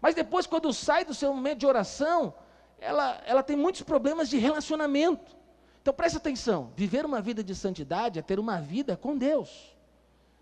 Mas 0.00 0.14
depois, 0.14 0.46
quando 0.46 0.72
sai 0.72 1.04
do 1.04 1.14
seu 1.14 1.32
momento 1.32 1.60
de 1.60 1.66
oração, 1.66 2.34
ela, 2.78 3.20
ela 3.24 3.42
tem 3.42 3.56
muitos 3.56 3.82
problemas 3.82 4.28
de 4.28 4.36
relacionamento. 4.36 5.36
Então 5.80 5.94
preste 5.94 6.16
atenção: 6.16 6.72
viver 6.76 7.04
uma 7.04 7.20
vida 7.20 7.42
de 7.42 7.54
santidade 7.54 8.18
é 8.18 8.22
ter 8.22 8.38
uma 8.38 8.60
vida 8.60 8.96
com 8.96 9.16
Deus, 9.16 9.74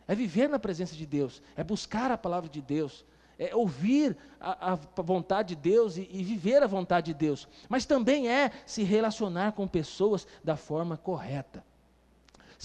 é 0.09 0.15
viver 0.15 0.49
na 0.49 0.59
presença 0.59 0.95
de 0.95 1.07
Deus, 1.07 1.43
é 1.57 1.63
buscar 1.63 2.11
a 2.11 2.19
palavra 2.19 2.49
de 2.49 2.61
Deus, 2.61 3.05
é 3.39 3.55
ouvir 3.55 4.17
a, 4.41 4.73
a, 4.73 5.03
vontade 5.03 5.55
de 5.55 5.61
Deus 5.61 5.97
e, 5.97 6.09
e 6.11 6.23
viver 6.23 6.63
a 6.63 6.67
vontade 6.67 7.13
de 7.13 7.15
Deus, 7.15 7.49
mas 7.69 7.85
também 7.85 8.29
é 8.29 8.51
se 8.67 8.83
relacionar 8.83 9.53
com 9.53 9.67
pessoas 9.67 10.27
da 10.43 10.57
forma 10.57 10.97
correta. 10.97 11.65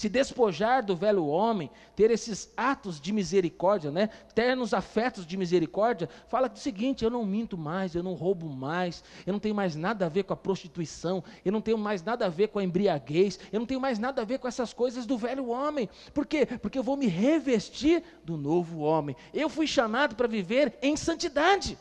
Se 0.00 0.08
despojar 0.08 0.82
do 0.82 0.96
velho 0.96 1.26
homem, 1.26 1.70
ter 1.94 2.10
esses 2.10 2.50
atos 2.56 2.98
de 2.98 3.12
misericórdia, 3.12 3.90
né? 3.90 4.08
ternos 4.34 4.72
afetos 4.72 5.26
de 5.26 5.36
misericórdia, 5.36 6.08
fala 6.26 6.48
do 6.48 6.58
seguinte: 6.58 7.04
eu 7.04 7.10
não 7.10 7.22
minto 7.22 7.58
mais, 7.58 7.94
eu 7.94 8.02
não 8.02 8.14
roubo 8.14 8.48
mais, 8.48 9.04
eu 9.26 9.32
não 9.34 9.38
tenho 9.38 9.54
mais 9.54 9.76
nada 9.76 10.06
a 10.06 10.08
ver 10.08 10.22
com 10.22 10.32
a 10.32 10.36
prostituição, 10.36 11.22
eu 11.44 11.52
não 11.52 11.60
tenho 11.60 11.76
mais 11.76 12.02
nada 12.02 12.24
a 12.24 12.30
ver 12.30 12.48
com 12.48 12.58
a 12.58 12.64
embriaguez, 12.64 13.38
eu 13.52 13.60
não 13.60 13.66
tenho 13.66 13.78
mais 13.78 13.98
nada 13.98 14.22
a 14.22 14.24
ver 14.24 14.38
com 14.38 14.48
essas 14.48 14.72
coisas 14.72 15.04
do 15.04 15.18
velho 15.18 15.48
homem. 15.48 15.86
Por 16.14 16.24
quê? 16.24 16.46
Porque 16.46 16.78
eu 16.78 16.82
vou 16.82 16.96
me 16.96 17.06
revestir 17.06 18.02
do 18.24 18.38
novo 18.38 18.78
homem. 18.78 19.14
Eu 19.34 19.50
fui 19.50 19.66
chamado 19.66 20.16
para 20.16 20.26
viver 20.26 20.78
em 20.80 20.96
santidade. 20.96 21.76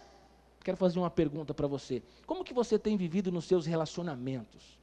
Quero 0.61 0.75
fazer 0.75 0.99
uma 0.99 1.09
pergunta 1.09 1.53
para 1.53 1.67
você: 1.67 2.03
como 2.25 2.43
que 2.43 2.53
você 2.53 2.77
tem 2.77 2.97
vivido 2.97 3.31
nos 3.31 3.45
seus 3.45 3.65
relacionamentos? 3.65 4.77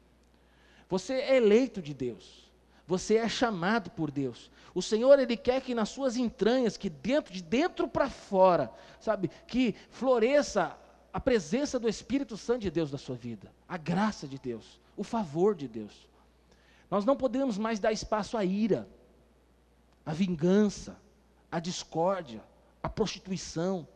Você 0.89 1.13
é 1.13 1.37
eleito 1.37 1.83
de 1.83 1.93
Deus. 1.93 2.46
Você 2.87 3.17
é 3.17 3.29
chamado 3.29 3.91
por 3.91 4.11
Deus. 4.11 4.51
O 4.75 4.81
Senhor 4.81 5.19
ele 5.19 5.37
quer 5.37 5.61
que 5.61 5.75
nas 5.75 5.89
suas 5.89 6.17
entranhas, 6.17 6.77
que 6.77 6.89
dentro 6.89 7.33
de 7.33 7.43
dentro 7.43 7.89
para 7.89 8.09
fora, 8.09 8.71
sabe, 9.01 9.31
que 9.47 9.75
floresça 9.91 10.77
a 11.13 11.19
presença 11.19 11.79
do 11.79 11.89
Espírito 11.89 12.37
Santo 12.37 12.61
de 12.61 12.71
Deus 12.71 12.93
na 12.93 12.99
sua 12.99 13.17
vida, 13.17 13.51
a 13.69 13.77
graça 13.77 14.29
de 14.29 14.39
Deus, 14.39 14.81
o 14.97 15.03
favor 15.03 15.55
de 15.55 15.67
Deus. 15.67 16.07
Nós 16.91 17.05
não 17.05 17.17
podemos 17.17 17.59
mais 17.59 17.81
dar 17.81 17.91
espaço 17.91 18.37
à 18.37 18.45
ira, 18.45 18.89
à 20.05 20.13
vingança, 20.13 20.97
à 21.51 21.59
discórdia, 21.59 22.45
à 22.81 22.89
prostituição, 22.89 23.89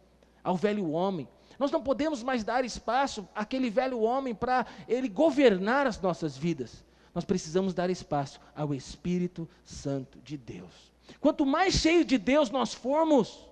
ao 0.42 0.56
velho 0.56 0.90
homem. 0.90 1.28
Nós 1.58 1.70
não 1.70 1.82
podemos 1.82 2.22
mais 2.22 2.42
dar 2.42 2.64
espaço 2.64 3.28
àquele 3.34 3.70
velho 3.70 4.00
homem 4.00 4.34
para 4.34 4.66
ele 4.88 5.08
governar 5.08 5.86
as 5.86 6.00
nossas 6.00 6.36
vidas 6.36 6.82
nós 7.14 7.24
precisamos 7.24 7.74
dar 7.74 7.90
espaço 7.90 8.40
ao 8.54 8.74
Espírito 8.74 9.48
Santo 9.64 10.18
de 10.20 10.36
Deus. 10.36 10.92
Quanto 11.20 11.44
mais 11.44 11.74
cheio 11.74 12.04
de 12.04 12.18
Deus 12.18 12.50
nós 12.50 12.72
formos, 12.72 13.48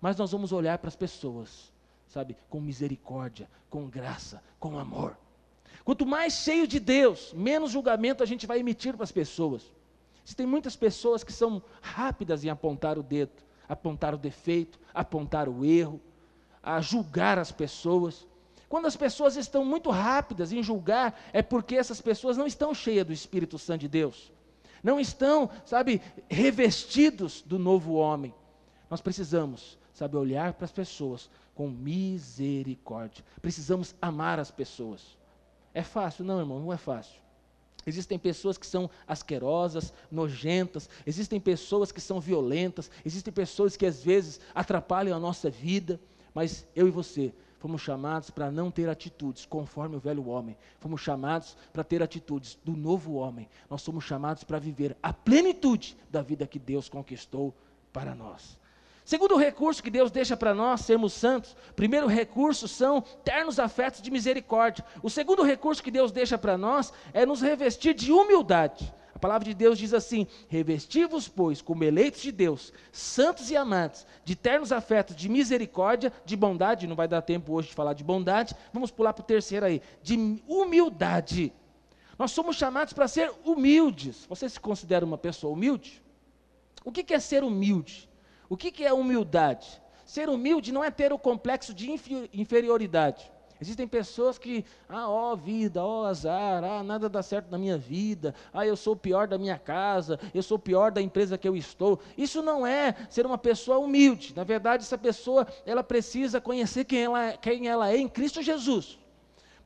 mais 0.00 0.16
nós 0.16 0.32
vamos 0.32 0.52
olhar 0.52 0.78
para 0.78 0.88
as 0.88 0.96
pessoas, 0.96 1.72
sabe, 2.06 2.36
com 2.48 2.60
misericórdia, 2.60 3.48
com 3.70 3.88
graça, 3.88 4.42
com 4.58 4.78
amor. 4.78 5.16
Quanto 5.84 6.04
mais 6.04 6.34
cheio 6.34 6.66
de 6.66 6.78
Deus, 6.78 7.32
menos 7.32 7.70
julgamento 7.70 8.22
a 8.22 8.26
gente 8.26 8.46
vai 8.46 8.60
emitir 8.60 8.94
para 8.94 9.04
as 9.04 9.12
pessoas. 9.12 9.62
Existem 10.24 10.46
muitas 10.46 10.76
pessoas 10.76 11.24
que 11.24 11.32
são 11.32 11.62
rápidas 11.80 12.44
em 12.44 12.50
apontar 12.50 12.98
o 12.98 13.02
dedo, 13.02 13.32
apontar 13.66 14.14
o 14.14 14.18
defeito, 14.18 14.78
apontar 14.92 15.48
o 15.48 15.64
erro, 15.64 15.98
a 16.62 16.82
julgar 16.82 17.38
as 17.38 17.50
pessoas. 17.50 18.26
Quando 18.68 18.86
as 18.86 18.96
pessoas 18.96 19.36
estão 19.36 19.64
muito 19.64 19.90
rápidas 19.90 20.52
em 20.52 20.62
julgar, 20.62 21.18
é 21.32 21.40
porque 21.42 21.74
essas 21.74 22.00
pessoas 22.00 22.36
não 22.36 22.46
estão 22.46 22.74
cheias 22.74 23.06
do 23.06 23.12
Espírito 23.12 23.58
Santo 23.58 23.80
de 23.80 23.88
Deus. 23.88 24.30
Não 24.82 25.00
estão, 25.00 25.50
sabe, 25.64 26.02
revestidos 26.28 27.42
do 27.42 27.58
novo 27.58 27.94
homem. 27.94 28.34
Nós 28.90 29.00
precisamos, 29.00 29.78
sabe, 29.92 30.16
olhar 30.16 30.52
para 30.52 30.66
as 30.66 30.72
pessoas 30.72 31.30
com 31.54 31.68
misericórdia. 31.68 33.24
Precisamos 33.40 33.94
amar 34.00 34.38
as 34.38 34.50
pessoas. 34.50 35.16
É 35.72 35.82
fácil? 35.82 36.24
Não, 36.24 36.38
irmão, 36.38 36.60
não 36.60 36.72
é 36.72 36.76
fácil. 36.76 37.20
Existem 37.86 38.18
pessoas 38.18 38.58
que 38.58 38.66
são 38.66 38.90
asquerosas, 39.06 39.94
nojentas, 40.10 40.90
existem 41.06 41.40
pessoas 41.40 41.90
que 41.90 42.00
são 42.00 42.20
violentas, 42.20 42.90
existem 43.04 43.32
pessoas 43.32 43.76
que 43.76 43.86
às 43.86 44.02
vezes 44.02 44.40
atrapalham 44.54 45.16
a 45.16 45.20
nossa 45.20 45.48
vida, 45.48 45.98
mas 46.38 46.64
eu 46.72 46.86
e 46.86 46.90
você 46.92 47.34
fomos 47.58 47.82
chamados 47.82 48.30
para 48.30 48.48
não 48.48 48.70
ter 48.70 48.88
atitudes 48.88 49.44
conforme 49.44 49.96
o 49.96 49.98
velho 49.98 50.28
homem, 50.28 50.56
fomos 50.78 51.00
chamados 51.00 51.56
para 51.72 51.82
ter 51.82 52.00
atitudes 52.00 52.56
do 52.64 52.76
novo 52.76 53.14
homem, 53.14 53.48
nós 53.68 53.82
somos 53.82 54.04
chamados 54.04 54.44
para 54.44 54.60
viver 54.60 54.96
a 55.02 55.12
plenitude 55.12 55.96
da 56.08 56.22
vida 56.22 56.46
que 56.46 56.60
Deus 56.60 56.88
conquistou 56.88 57.52
para 57.92 58.14
nós. 58.14 58.56
Segundo 59.04 59.36
recurso 59.36 59.82
que 59.82 59.90
Deus 59.90 60.12
deixa 60.12 60.36
para 60.36 60.54
nós 60.54 60.82
sermos 60.82 61.12
santos, 61.12 61.56
primeiro 61.74 62.06
recurso 62.06 62.68
são 62.68 63.00
ternos 63.24 63.58
afetos 63.58 64.00
de 64.00 64.08
misericórdia. 64.08 64.84
O 65.02 65.10
segundo 65.10 65.42
recurso 65.42 65.82
que 65.82 65.90
Deus 65.90 66.12
deixa 66.12 66.38
para 66.38 66.56
nós 66.56 66.92
é 67.12 67.26
nos 67.26 67.40
revestir 67.40 67.94
de 67.94 68.12
humildade. 68.12 68.94
A 69.18 69.20
palavra 69.20 69.48
de 69.48 69.52
Deus 69.52 69.76
diz 69.76 69.92
assim: 69.92 70.28
Revesti-vos, 70.48 71.26
pois, 71.26 71.60
como 71.60 71.82
eleitos 71.82 72.22
de 72.22 72.30
Deus, 72.30 72.72
santos 72.92 73.50
e 73.50 73.56
amados, 73.56 74.06
de 74.24 74.36
ternos 74.36 74.70
afetos, 74.70 75.16
de 75.16 75.28
misericórdia, 75.28 76.12
de 76.24 76.36
bondade. 76.36 76.86
Não 76.86 76.94
vai 76.94 77.08
dar 77.08 77.20
tempo 77.22 77.52
hoje 77.52 77.66
de 77.66 77.74
falar 77.74 77.94
de 77.94 78.04
bondade. 78.04 78.54
Vamos 78.72 78.92
pular 78.92 79.12
para 79.12 79.24
o 79.24 79.26
terceiro 79.26 79.66
aí: 79.66 79.82
de 80.04 80.40
humildade. 80.46 81.52
Nós 82.16 82.30
somos 82.30 82.54
chamados 82.54 82.92
para 82.92 83.08
ser 83.08 83.32
humildes. 83.44 84.24
Você 84.28 84.48
se 84.48 84.60
considera 84.60 85.04
uma 85.04 85.18
pessoa 85.18 85.52
humilde? 85.52 86.00
O 86.84 86.92
que 86.92 87.12
é 87.12 87.18
ser 87.18 87.42
humilde? 87.42 88.08
O 88.48 88.56
que 88.56 88.84
é 88.84 88.92
humildade? 88.92 89.82
Ser 90.06 90.28
humilde 90.28 90.70
não 90.70 90.84
é 90.84 90.92
ter 90.92 91.12
o 91.12 91.18
complexo 91.18 91.74
de 91.74 91.90
inferioridade. 92.32 93.32
Existem 93.60 93.88
pessoas 93.88 94.38
que, 94.38 94.64
ah, 94.88 95.08
ó 95.08 95.34
vida, 95.34 95.84
ó 95.84 96.06
azar, 96.06 96.62
ah, 96.62 96.82
nada 96.82 97.08
dá 97.08 97.22
certo 97.22 97.50
na 97.50 97.58
minha 97.58 97.76
vida, 97.76 98.34
ah, 98.52 98.66
eu 98.66 98.76
sou 98.76 98.92
o 98.92 98.96
pior 98.96 99.26
da 99.26 99.36
minha 99.36 99.58
casa, 99.58 100.18
eu 100.32 100.42
sou 100.42 100.56
o 100.56 100.60
pior 100.60 100.92
da 100.92 101.02
empresa 101.02 101.36
que 101.36 101.48
eu 101.48 101.56
estou. 101.56 101.98
Isso 102.16 102.40
não 102.42 102.66
é 102.66 102.94
ser 103.10 103.26
uma 103.26 103.38
pessoa 103.38 103.78
humilde. 103.78 104.32
Na 104.36 104.44
verdade, 104.44 104.84
essa 104.84 104.98
pessoa, 104.98 105.46
ela 105.66 105.82
precisa 105.82 106.40
conhecer 106.40 106.84
quem 106.84 107.04
ela, 107.04 107.32
quem 107.36 107.68
ela 107.68 107.90
é 107.90 107.96
em 107.96 108.08
Cristo 108.08 108.42
Jesus. 108.42 108.98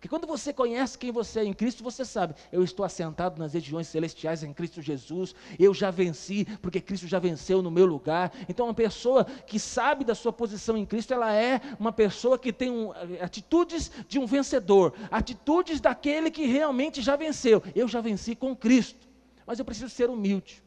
Porque 0.02 0.08
quando 0.08 0.26
você 0.26 0.52
conhece 0.52 0.98
quem 0.98 1.12
você 1.12 1.38
é 1.38 1.44
em 1.44 1.52
Cristo, 1.52 1.84
você 1.84 2.04
sabe, 2.04 2.34
eu 2.50 2.64
estou 2.64 2.84
assentado 2.84 3.38
nas 3.38 3.54
regiões 3.54 3.86
celestiais 3.86 4.42
em 4.42 4.52
Cristo 4.52 4.82
Jesus, 4.82 5.32
eu 5.56 5.72
já 5.72 5.92
venci, 5.92 6.44
porque 6.60 6.80
Cristo 6.80 7.06
já 7.06 7.20
venceu 7.20 7.62
no 7.62 7.70
meu 7.70 7.86
lugar. 7.86 8.32
Então, 8.48 8.66
uma 8.66 8.74
pessoa 8.74 9.24
que 9.24 9.60
sabe 9.60 10.04
da 10.04 10.12
sua 10.12 10.32
posição 10.32 10.76
em 10.76 10.84
Cristo, 10.84 11.14
ela 11.14 11.32
é 11.32 11.60
uma 11.78 11.92
pessoa 11.92 12.36
que 12.36 12.52
tem 12.52 12.68
um, 12.68 12.90
atitudes 13.20 13.92
de 14.08 14.18
um 14.18 14.26
vencedor, 14.26 14.92
atitudes 15.08 15.80
daquele 15.80 16.32
que 16.32 16.46
realmente 16.46 17.00
já 17.00 17.14
venceu. 17.14 17.62
Eu 17.72 17.86
já 17.86 18.00
venci 18.00 18.34
com 18.34 18.56
Cristo, 18.56 19.06
mas 19.46 19.60
eu 19.60 19.64
preciso 19.64 19.88
ser 19.88 20.10
humilde. 20.10 20.64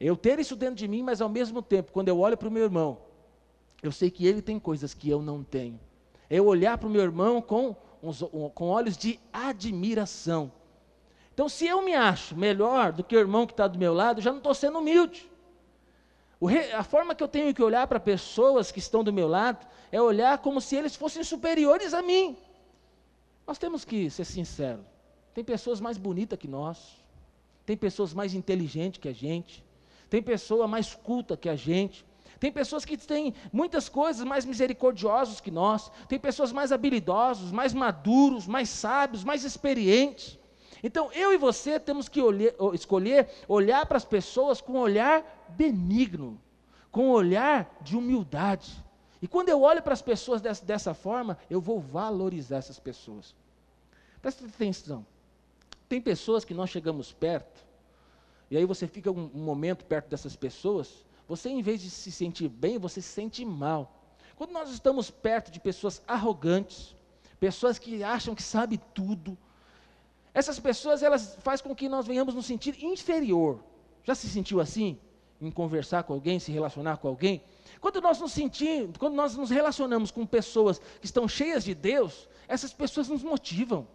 Eu 0.00 0.16
ter 0.16 0.40
isso 0.40 0.56
dentro 0.56 0.74
de 0.74 0.88
mim, 0.88 1.04
mas 1.04 1.20
ao 1.20 1.28
mesmo 1.28 1.62
tempo, 1.62 1.92
quando 1.92 2.08
eu 2.08 2.18
olho 2.18 2.36
para 2.36 2.48
o 2.48 2.50
meu 2.50 2.64
irmão, 2.64 2.98
eu 3.80 3.92
sei 3.92 4.10
que 4.10 4.26
ele 4.26 4.42
tem 4.42 4.58
coisas 4.58 4.92
que 4.92 5.08
eu 5.08 5.22
não 5.22 5.44
tenho. 5.44 5.78
Eu 6.28 6.46
olhar 6.46 6.76
para 6.76 6.88
o 6.88 6.90
meu 6.90 7.02
irmão 7.02 7.40
com 7.40 7.76
com 8.54 8.68
olhos 8.68 8.96
de 8.96 9.18
admiração. 9.32 10.52
Então, 11.32 11.48
se 11.48 11.66
eu 11.66 11.82
me 11.82 11.94
acho 11.94 12.36
melhor 12.36 12.92
do 12.92 13.02
que 13.02 13.16
o 13.16 13.18
irmão 13.18 13.46
que 13.46 13.52
está 13.52 13.66
do 13.66 13.78
meu 13.78 13.92
lado, 13.92 14.20
já 14.20 14.30
não 14.30 14.38
estou 14.38 14.54
sendo 14.54 14.78
humilde. 14.78 15.28
Re, 16.40 16.72
a 16.72 16.84
forma 16.84 17.14
que 17.14 17.22
eu 17.22 17.28
tenho 17.28 17.54
que 17.54 17.62
olhar 17.62 17.86
para 17.86 17.98
pessoas 17.98 18.70
que 18.70 18.78
estão 18.78 19.02
do 19.02 19.12
meu 19.12 19.26
lado 19.26 19.66
é 19.90 20.00
olhar 20.00 20.38
como 20.38 20.60
se 20.60 20.76
eles 20.76 20.94
fossem 20.94 21.24
superiores 21.24 21.94
a 21.94 22.02
mim. 22.02 22.36
Nós 23.46 23.58
temos 23.58 23.84
que 23.84 24.08
ser 24.10 24.24
sinceros. 24.24 24.84
Tem 25.34 25.42
pessoas 25.42 25.80
mais 25.80 25.98
bonitas 25.98 26.38
que 26.38 26.46
nós, 26.46 27.02
tem 27.66 27.76
pessoas 27.76 28.14
mais 28.14 28.34
inteligentes 28.34 29.00
que 29.00 29.08
a 29.08 29.12
gente, 29.12 29.64
tem 30.08 30.22
pessoa 30.22 30.68
mais 30.68 30.94
culta 30.94 31.36
que 31.36 31.48
a 31.48 31.56
gente, 31.56 32.04
tem 32.40 32.52
pessoas 32.52 32.84
que 32.84 32.96
têm 32.96 33.34
muitas 33.52 33.88
coisas 33.88 34.24
mais 34.24 34.44
misericordiosos 34.44 35.40
que 35.40 35.50
nós. 35.50 35.90
Tem 36.08 36.18
pessoas 36.18 36.52
mais 36.52 36.72
habilidosos, 36.72 37.52
mais 37.52 37.72
maduros, 37.72 38.46
mais 38.46 38.68
sábios, 38.68 39.24
mais 39.24 39.44
experientes. 39.44 40.38
Então, 40.82 41.10
eu 41.12 41.32
e 41.32 41.38
você 41.38 41.80
temos 41.80 42.08
que 42.08 42.20
olhe, 42.20 42.54
escolher 42.74 43.28
olhar 43.48 43.86
para 43.86 43.96
as 43.96 44.04
pessoas 44.04 44.60
com 44.60 44.74
um 44.74 44.78
olhar 44.78 45.46
benigno, 45.48 46.38
com 46.90 47.08
um 47.08 47.10
olhar 47.10 47.78
de 47.80 47.96
humildade. 47.96 48.84
E 49.22 49.26
quando 49.26 49.48
eu 49.48 49.62
olho 49.62 49.82
para 49.82 49.94
as 49.94 50.02
pessoas 50.02 50.42
dessa, 50.42 50.62
dessa 50.62 50.92
forma, 50.92 51.38
eu 51.48 51.60
vou 51.60 51.80
valorizar 51.80 52.58
essas 52.58 52.78
pessoas. 52.78 53.34
Presta 54.20 54.44
atenção. 54.44 55.06
Tem 55.88 56.00
pessoas 56.00 56.44
que 56.44 56.52
nós 56.52 56.68
chegamos 56.68 57.12
perto, 57.12 57.64
e 58.50 58.56
aí 58.56 58.66
você 58.66 58.86
fica 58.86 59.10
um, 59.10 59.30
um 59.34 59.42
momento 59.42 59.84
perto 59.84 60.08
dessas 60.08 60.36
pessoas, 60.36 61.04
você, 61.26 61.48
em 61.48 61.62
vez 61.62 61.80
de 61.80 61.90
se 61.90 62.12
sentir 62.12 62.48
bem, 62.48 62.78
você 62.78 63.00
se 63.00 63.08
sente 63.08 63.44
mal. 63.44 64.04
Quando 64.36 64.52
nós 64.52 64.70
estamos 64.70 65.10
perto 65.10 65.50
de 65.50 65.60
pessoas 65.60 66.02
arrogantes, 66.06 66.94
pessoas 67.38 67.78
que 67.78 68.02
acham 68.02 68.34
que 68.34 68.42
sabem 68.42 68.80
tudo, 68.92 69.38
essas 70.32 70.58
pessoas 70.58 71.02
elas 71.02 71.36
faz 71.40 71.60
com 71.60 71.74
que 71.74 71.88
nós 71.88 72.06
venhamos 72.06 72.34
nos 72.34 72.46
sentir 72.46 72.82
inferior. 72.84 73.62
Já 74.02 74.14
se 74.14 74.28
sentiu 74.28 74.60
assim? 74.60 74.98
Em 75.40 75.50
conversar 75.50 76.02
com 76.02 76.12
alguém, 76.12 76.38
se 76.38 76.50
relacionar 76.50 76.96
com 76.98 77.08
alguém? 77.08 77.42
Quando 77.80 78.00
nós 78.00 78.18
nos 78.18 78.32
sentimos, 78.32 78.96
quando 78.96 79.14
nós 79.14 79.36
nos 79.36 79.50
relacionamos 79.50 80.10
com 80.10 80.26
pessoas 80.26 80.78
que 80.78 81.06
estão 81.06 81.28
cheias 81.28 81.64
de 81.64 81.74
Deus, 81.74 82.28
essas 82.48 82.72
pessoas 82.72 83.08
nos 83.08 83.22
motivam, 83.22 83.86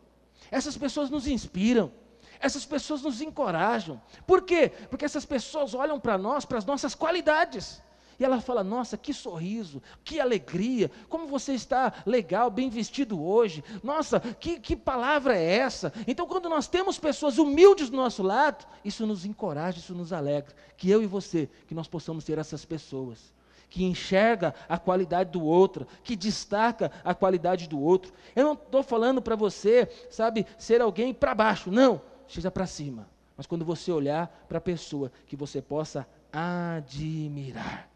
essas 0.50 0.78
pessoas 0.78 1.10
nos 1.10 1.28
inspiram, 1.28 1.92
essas 2.40 2.66
pessoas 2.66 3.02
nos 3.02 3.22
encorajam. 3.22 4.02
Por 4.26 4.42
quê? 4.42 4.72
Porque 4.90 5.06
essas 5.06 5.26
pessoas 5.26 5.74
olham 5.74 6.00
para 6.00 6.18
nós, 6.18 6.46
para 6.46 6.58
as 6.58 6.66
nossas 6.66 6.96
qualidades. 6.96 7.82
E 8.20 8.26
ela 8.26 8.42
fala: 8.42 8.64
Nossa, 8.64 8.98
que 8.98 9.14
sorriso, 9.14 9.82
que 10.04 10.20
alegria, 10.20 10.92
como 11.08 11.26
você 11.26 11.54
está 11.54 11.94
legal, 12.06 12.52
bem 12.52 12.70
vestido 12.70 13.24
hoje. 13.24 13.64
Nossa, 13.82 14.20
que, 14.20 14.60
que 14.60 14.76
palavra 14.76 15.38
é 15.38 15.58
essa? 15.58 15.94
Então, 16.06 16.28
quando 16.28 16.50
nós 16.50 16.68
temos 16.68 17.00
pessoas 17.00 17.38
humildes 17.38 17.90
do 17.90 17.96
nosso 17.96 18.22
lado, 18.22 18.68
isso 18.84 19.08
nos 19.08 19.26
encoraja, 19.26 19.80
isso 19.80 19.96
nos 19.96 20.12
alegra. 20.12 20.54
Que 20.76 20.90
eu 20.90 21.02
e 21.02 21.08
você, 21.08 21.50
que 21.68 21.74
nós 21.74 21.88
possamos 21.88 22.26
ser 22.26 22.38
essas 22.38 22.66
pessoas 22.66 23.34
que 23.70 23.84
enxerga 23.84 24.56
a 24.68 24.80
qualidade 24.80 25.30
do 25.30 25.44
outro, 25.44 25.86
que 26.04 26.16
destaca 26.16 26.92
a 27.04 27.14
qualidade 27.14 27.70
do 27.70 27.80
outro. 27.80 28.12
Eu 28.36 28.44
não 28.44 28.54
estou 28.54 28.82
falando 28.82 29.22
para 29.22 29.36
você, 29.36 29.88
sabe, 30.10 30.46
ser 30.58 30.82
alguém 30.82 31.14
para 31.14 31.36
baixo, 31.36 31.70
não, 31.70 32.02
seja 32.34 32.52
para 32.52 32.66
cima. 32.66 33.10
Mas 33.36 33.46
quando 33.46 33.64
você 33.64 33.92
olhar 33.92 34.28
para 34.48 34.58
a 34.58 34.62
pessoa, 34.62 35.12
que 35.26 35.36
você 35.36 35.62
possa 35.62 36.08
admirar. 36.32 37.90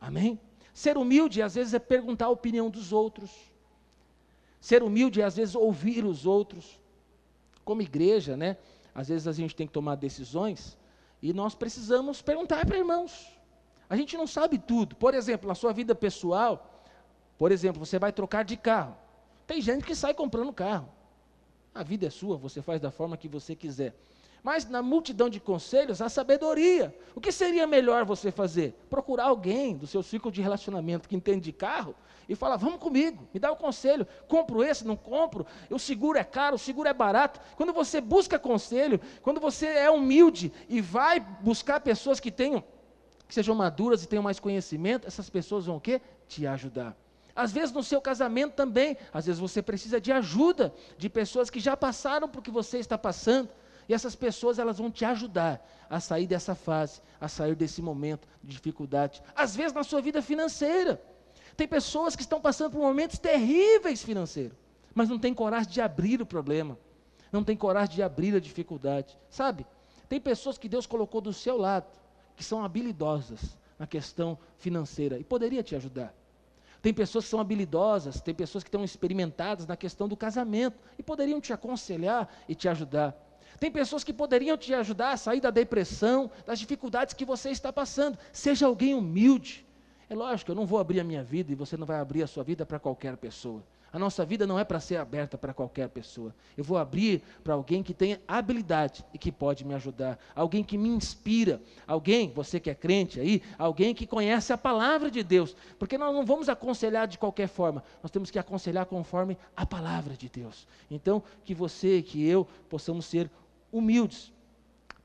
Amém? 0.00 0.40
Ser 0.72 0.96
humilde, 0.96 1.42
às 1.42 1.54
vezes, 1.54 1.74
é 1.74 1.78
perguntar 1.78 2.26
a 2.26 2.30
opinião 2.30 2.70
dos 2.70 2.92
outros. 2.92 3.30
Ser 4.60 4.82
humilde 4.82 5.20
é, 5.20 5.24
às 5.24 5.36
vezes, 5.36 5.54
ouvir 5.54 6.04
os 6.04 6.26
outros. 6.26 6.80
Como 7.64 7.82
igreja, 7.82 8.36
né? 8.36 8.56
Às 8.94 9.08
vezes 9.08 9.26
a 9.26 9.32
gente 9.32 9.56
tem 9.56 9.66
que 9.66 9.72
tomar 9.72 9.96
decisões 9.96 10.78
e 11.20 11.32
nós 11.32 11.54
precisamos 11.54 12.22
perguntar 12.22 12.64
para 12.64 12.76
irmãos. 12.78 13.34
A 13.88 13.96
gente 13.96 14.16
não 14.16 14.26
sabe 14.26 14.58
tudo. 14.58 14.94
Por 14.94 15.14
exemplo, 15.14 15.48
na 15.48 15.54
sua 15.54 15.72
vida 15.72 15.94
pessoal, 15.94 16.84
por 17.38 17.50
exemplo, 17.50 17.84
você 17.84 17.98
vai 17.98 18.12
trocar 18.12 18.44
de 18.44 18.56
carro. 18.56 18.94
Tem 19.46 19.60
gente 19.60 19.84
que 19.84 19.94
sai 19.94 20.14
comprando 20.14 20.52
carro. 20.52 20.88
A 21.74 21.82
vida 21.82 22.06
é 22.06 22.10
sua, 22.10 22.36
você 22.36 22.62
faz 22.62 22.80
da 22.80 22.90
forma 22.90 23.16
que 23.16 23.26
você 23.26 23.56
quiser. 23.56 23.94
Mas 24.44 24.68
na 24.68 24.82
multidão 24.82 25.28
de 25.28 25.40
conselhos, 25.40 26.02
há 26.02 26.08
sabedoria. 26.08 26.94
O 27.14 27.20
que 27.20 27.32
seria 27.32 27.66
melhor 27.66 28.04
você 28.04 28.30
fazer? 28.30 28.74
Procurar 28.90 29.24
alguém 29.24 29.74
do 29.74 29.86
seu 29.86 30.02
ciclo 30.02 30.30
de 30.30 30.42
relacionamento 30.42 31.08
que 31.08 31.16
entende 31.16 31.40
de 31.40 31.52
carro 31.52 31.94
e 32.28 32.36
falar: 32.36 32.56
vamos 32.56 32.78
comigo, 32.78 33.26
me 33.32 33.40
dá 33.40 33.50
o 33.50 33.54
um 33.54 33.56
conselho. 33.56 34.06
Compro 34.28 34.62
esse, 34.62 34.86
não 34.86 34.96
compro. 34.96 35.46
O 35.70 35.78
seguro 35.78 36.18
é 36.18 36.22
caro, 36.22 36.56
o 36.56 36.58
seguro 36.58 36.88
é 36.88 36.92
barato. 36.92 37.40
Quando 37.56 37.72
você 37.72 38.00
busca 38.00 38.38
conselho, 38.38 39.00
quando 39.22 39.40
você 39.40 39.66
é 39.66 39.90
humilde 39.90 40.52
e 40.68 40.80
vai 40.80 41.18
buscar 41.18 41.80
pessoas 41.80 42.20
que 42.20 42.30
tenham, 42.30 42.62
que 43.26 43.34
sejam 43.34 43.54
maduras 43.54 44.04
e 44.04 44.06
tenham 44.06 44.22
mais 44.22 44.38
conhecimento, 44.38 45.08
essas 45.08 45.30
pessoas 45.30 45.64
vão 45.66 45.76
o 45.76 45.80
quê? 45.80 46.02
Te 46.28 46.46
ajudar. 46.46 46.94
Às 47.34 47.52
vezes 47.52 47.72
no 47.72 47.82
seu 47.82 48.00
casamento 48.00 48.54
também, 48.54 48.96
às 49.12 49.26
vezes 49.26 49.40
você 49.40 49.60
precisa 49.60 50.00
de 50.00 50.12
ajuda 50.12 50.72
de 50.96 51.08
pessoas 51.08 51.50
que 51.50 51.58
já 51.58 51.76
passaram 51.76 52.28
por 52.28 52.42
que 52.42 52.50
você 52.50 52.78
está 52.78 52.96
passando. 52.96 53.48
E 53.88 53.92
essas 53.92 54.14
pessoas 54.14 54.58
elas 54.58 54.78
vão 54.78 54.90
te 54.90 55.04
ajudar 55.04 55.66
a 55.90 56.00
sair 56.00 56.26
dessa 56.26 56.54
fase, 56.54 57.02
a 57.20 57.28
sair 57.28 57.54
desse 57.54 57.82
momento 57.82 58.26
de 58.42 58.52
dificuldade. 58.52 59.22
Às 59.34 59.54
vezes 59.54 59.72
na 59.72 59.82
sua 59.82 60.00
vida 60.00 60.22
financeira. 60.22 61.02
Tem 61.56 61.68
pessoas 61.68 62.16
que 62.16 62.22
estão 62.22 62.40
passando 62.40 62.72
por 62.72 62.80
momentos 62.80 63.18
terríveis 63.18 64.02
financeiros, 64.02 64.56
mas 64.94 65.08
não 65.08 65.18
tem 65.18 65.32
coragem 65.34 65.70
de 65.70 65.80
abrir 65.80 66.20
o 66.20 66.26
problema. 66.26 66.78
Não 67.30 67.44
tem 67.44 67.56
coragem 67.56 67.96
de 67.96 68.02
abrir 68.02 68.34
a 68.34 68.40
dificuldade. 68.40 69.18
Sabe? 69.28 69.66
Tem 70.08 70.20
pessoas 70.20 70.56
que 70.56 70.68
Deus 70.68 70.86
colocou 70.86 71.20
do 71.20 71.32
seu 71.32 71.56
lado, 71.56 71.86
que 72.36 72.44
são 72.44 72.64
habilidosas 72.64 73.56
na 73.78 73.86
questão 73.86 74.38
financeira 74.56 75.18
e 75.18 75.24
poderia 75.24 75.62
te 75.62 75.74
ajudar. 75.74 76.14
Tem 76.84 76.92
pessoas 76.92 77.24
que 77.24 77.30
são 77.30 77.40
habilidosas, 77.40 78.20
tem 78.20 78.34
pessoas 78.34 78.62
que 78.62 78.68
estão 78.68 78.84
experimentadas 78.84 79.66
na 79.66 79.74
questão 79.74 80.06
do 80.06 80.14
casamento 80.14 80.78
e 80.98 81.02
poderiam 81.02 81.40
te 81.40 81.50
aconselhar 81.50 82.28
e 82.46 82.54
te 82.54 82.68
ajudar. 82.68 83.16
Tem 83.58 83.70
pessoas 83.70 84.04
que 84.04 84.12
poderiam 84.12 84.54
te 84.54 84.74
ajudar 84.74 85.12
a 85.12 85.16
sair 85.16 85.40
da 85.40 85.50
depressão, 85.50 86.30
das 86.44 86.58
dificuldades 86.58 87.14
que 87.14 87.24
você 87.24 87.48
está 87.48 87.72
passando. 87.72 88.18
Seja 88.34 88.66
alguém 88.66 88.92
humilde. 88.92 89.66
É 90.10 90.14
lógico, 90.14 90.50
eu 90.50 90.54
não 90.54 90.66
vou 90.66 90.78
abrir 90.78 91.00
a 91.00 91.04
minha 91.04 91.24
vida 91.24 91.50
e 91.50 91.54
você 91.54 91.74
não 91.74 91.86
vai 91.86 91.98
abrir 91.98 92.22
a 92.22 92.26
sua 92.26 92.44
vida 92.44 92.66
para 92.66 92.78
qualquer 92.78 93.16
pessoa. 93.16 93.64
A 93.94 93.98
nossa 93.98 94.24
vida 94.24 94.44
não 94.44 94.58
é 94.58 94.64
para 94.64 94.80
ser 94.80 94.96
aberta 94.96 95.38
para 95.38 95.54
qualquer 95.54 95.88
pessoa. 95.88 96.34
Eu 96.56 96.64
vou 96.64 96.76
abrir 96.76 97.22
para 97.44 97.54
alguém 97.54 97.80
que 97.80 97.94
tenha 97.94 98.20
habilidade 98.26 99.04
e 99.14 99.18
que 99.18 99.30
pode 99.30 99.64
me 99.64 99.72
ajudar. 99.72 100.18
Alguém 100.34 100.64
que 100.64 100.76
me 100.76 100.88
inspira. 100.88 101.62
Alguém, 101.86 102.32
você 102.32 102.58
que 102.58 102.68
é 102.68 102.74
crente 102.74 103.20
aí, 103.20 103.40
alguém 103.56 103.94
que 103.94 104.04
conhece 104.04 104.52
a 104.52 104.58
palavra 104.58 105.12
de 105.12 105.22
Deus. 105.22 105.54
Porque 105.78 105.96
nós 105.96 106.12
não 106.12 106.26
vamos 106.26 106.48
aconselhar 106.48 107.06
de 107.06 107.16
qualquer 107.18 107.46
forma. 107.46 107.84
Nós 108.02 108.10
temos 108.10 108.32
que 108.32 108.38
aconselhar 108.38 108.84
conforme 108.84 109.38
a 109.56 109.64
palavra 109.64 110.16
de 110.16 110.28
Deus. 110.28 110.66
Então, 110.90 111.22
que 111.44 111.54
você, 111.54 112.02
que 112.02 112.26
eu, 112.26 112.48
possamos 112.68 113.06
ser 113.06 113.30
humildes. 113.70 114.32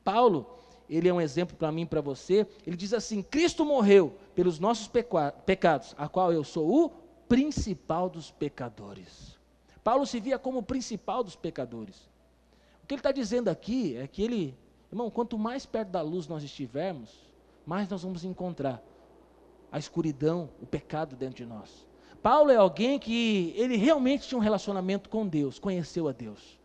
Paulo, 0.04 0.49
ele 0.89 1.08
é 1.08 1.13
um 1.13 1.21
exemplo 1.21 1.56
para 1.56 1.71
mim 1.71 1.84
e 1.84 1.86
para 1.86 2.02
você. 2.02 2.47
Ele 2.65 2.75
diz 2.75 2.91
assim: 2.91 3.21
Cristo 3.21 3.63
morreu 3.63 4.17
pelos 4.34 4.60
nossos 4.60 4.89
pecados, 5.45 5.93
a 5.95 6.08
qual 6.08 6.34
eu 6.34 6.43
sou 6.43 6.67
o 6.67 7.09
principal 7.30 8.10
dos 8.10 8.32
pecadores. 8.32 9.38
Paulo 9.84 10.06
se 10.06 10.20
via 10.20 10.39
como 10.39 10.60
o 10.60 10.63
principal 10.63 11.24
dos 11.24 11.36
pecadores. 11.36 12.10
O 12.84 12.88
que 12.88 12.96
ele 12.96 13.00
está 13.00 13.12
dizendo 13.12 13.50
aqui 13.50 13.96
é 13.96 14.08
que 14.08 14.24
ele, 14.24 14.58
irmão, 14.92 15.12
quanto 15.12 15.38
mais 15.38 15.63
perto 15.63 15.89
da 15.89 16.02
luz 16.02 16.28
nós 16.28 16.44
estivermos, 16.44 17.30
mais 17.65 17.88
nós 17.88 18.02
vamos 18.02 18.26
encontrar 18.26 18.84
a 19.72 19.78
escuridão, 19.78 20.50
o 20.60 20.65
pecado 20.65 21.15
dentro 21.15 21.38
de 21.38 21.46
nós. 21.46 21.88
Paulo 22.24 22.50
é 22.50 22.56
alguém 22.56 22.98
que 22.98 23.54
ele 23.56 23.78
realmente 23.78 24.28
tinha 24.28 24.38
um 24.38 24.42
relacionamento 24.42 25.08
com 25.08 25.28
Deus, 25.28 25.60
conheceu 25.60 26.08
a 26.08 26.12
Deus. 26.12 26.60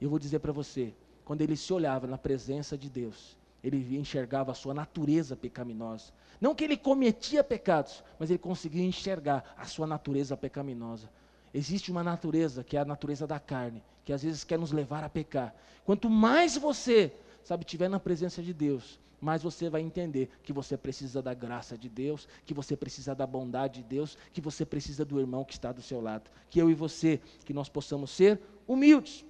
Eu 0.00 0.08
vou 0.08 0.18
dizer 0.18 0.38
para 0.38 0.52
você, 0.52 0.94
quando 1.24 1.42
ele 1.42 1.54
se 1.54 1.72
olhava 1.72 2.06
na 2.06 2.16
presença 2.16 2.76
de 2.78 2.88
Deus, 2.88 3.36
ele 3.62 3.96
enxergava 3.96 4.52
a 4.52 4.54
sua 4.54 4.74
natureza 4.74 5.36
pecaminosa. 5.36 6.12
Não 6.40 6.54
que 6.54 6.64
ele 6.64 6.76
cometia 6.76 7.44
pecados, 7.44 8.02
mas 8.18 8.30
ele 8.30 8.38
conseguia 8.38 8.84
enxergar 8.84 9.54
a 9.56 9.64
sua 9.64 9.86
natureza 9.86 10.36
pecaminosa. 10.36 11.08
Existe 11.54 11.90
uma 11.90 12.02
natureza 12.02 12.64
que 12.64 12.76
é 12.76 12.80
a 12.80 12.84
natureza 12.84 13.26
da 13.26 13.38
carne, 13.38 13.82
que 14.04 14.12
às 14.12 14.22
vezes 14.22 14.42
quer 14.42 14.58
nos 14.58 14.72
levar 14.72 15.04
a 15.04 15.08
pecar. 15.08 15.54
Quanto 15.84 16.10
mais 16.10 16.56
você, 16.56 17.12
sabe, 17.44 17.64
tiver 17.64 17.88
na 17.88 18.00
presença 18.00 18.42
de 18.42 18.52
Deus, 18.52 18.98
mais 19.20 19.40
você 19.40 19.70
vai 19.70 19.82
entender 19.82 20.30
que 20.42 20.52
você 20.52 20.76
precisa 20.76 21.22
da 21.22 21.32
graça 21.32 21.78
de 21.78 21.88
Deus, 21.88 22.26
que 22.44 22.52
você 22.52 22.76
precisa 22.76 23.14
da 23.14 23.24
bondade 23.24 23.80
de 23.80 23.88
Deus, 23.88 24.18
que 24.32 24.40
você 24.40 24.66
precisa 24.66 25.04
do 25.04 25.20
irmão 25.20 25.44
que 25.44 25.52
está 25.52 25.70
do 25.70 25.80
seu 25.80 26.00
lado. 26.00 26.28
Que 26.50 26.60
eu 26.60 26.68
e 26.68 26.74
você, 26.74 27.20
que 27.44 27.54
nós 27.54 27.68
possamos 27.68 28.10
ser 28.10 28.40
humildes. 28.66 29.24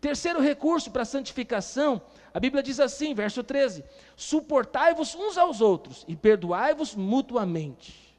Terceiro 0.00 0.40
recurso 0.40 0.90
para 0.90 1.02
a 1.02 1.06
santificação, 1.06 2.02
a 2.32 2.38
Bíblia 2.38 2.62
diz 2.62 2.78
assim, 2.80 3.14
verso 3.14 3.42
13: 3.42 3.84
Suportai-vos 4.14 5.14
uns 5.14 5.38
aos 5.38 5.60
outros 5.60 6.04
e 6.06 6.14
perdoai-vos 6.14 6.94
mutuamente. 6.94 8.16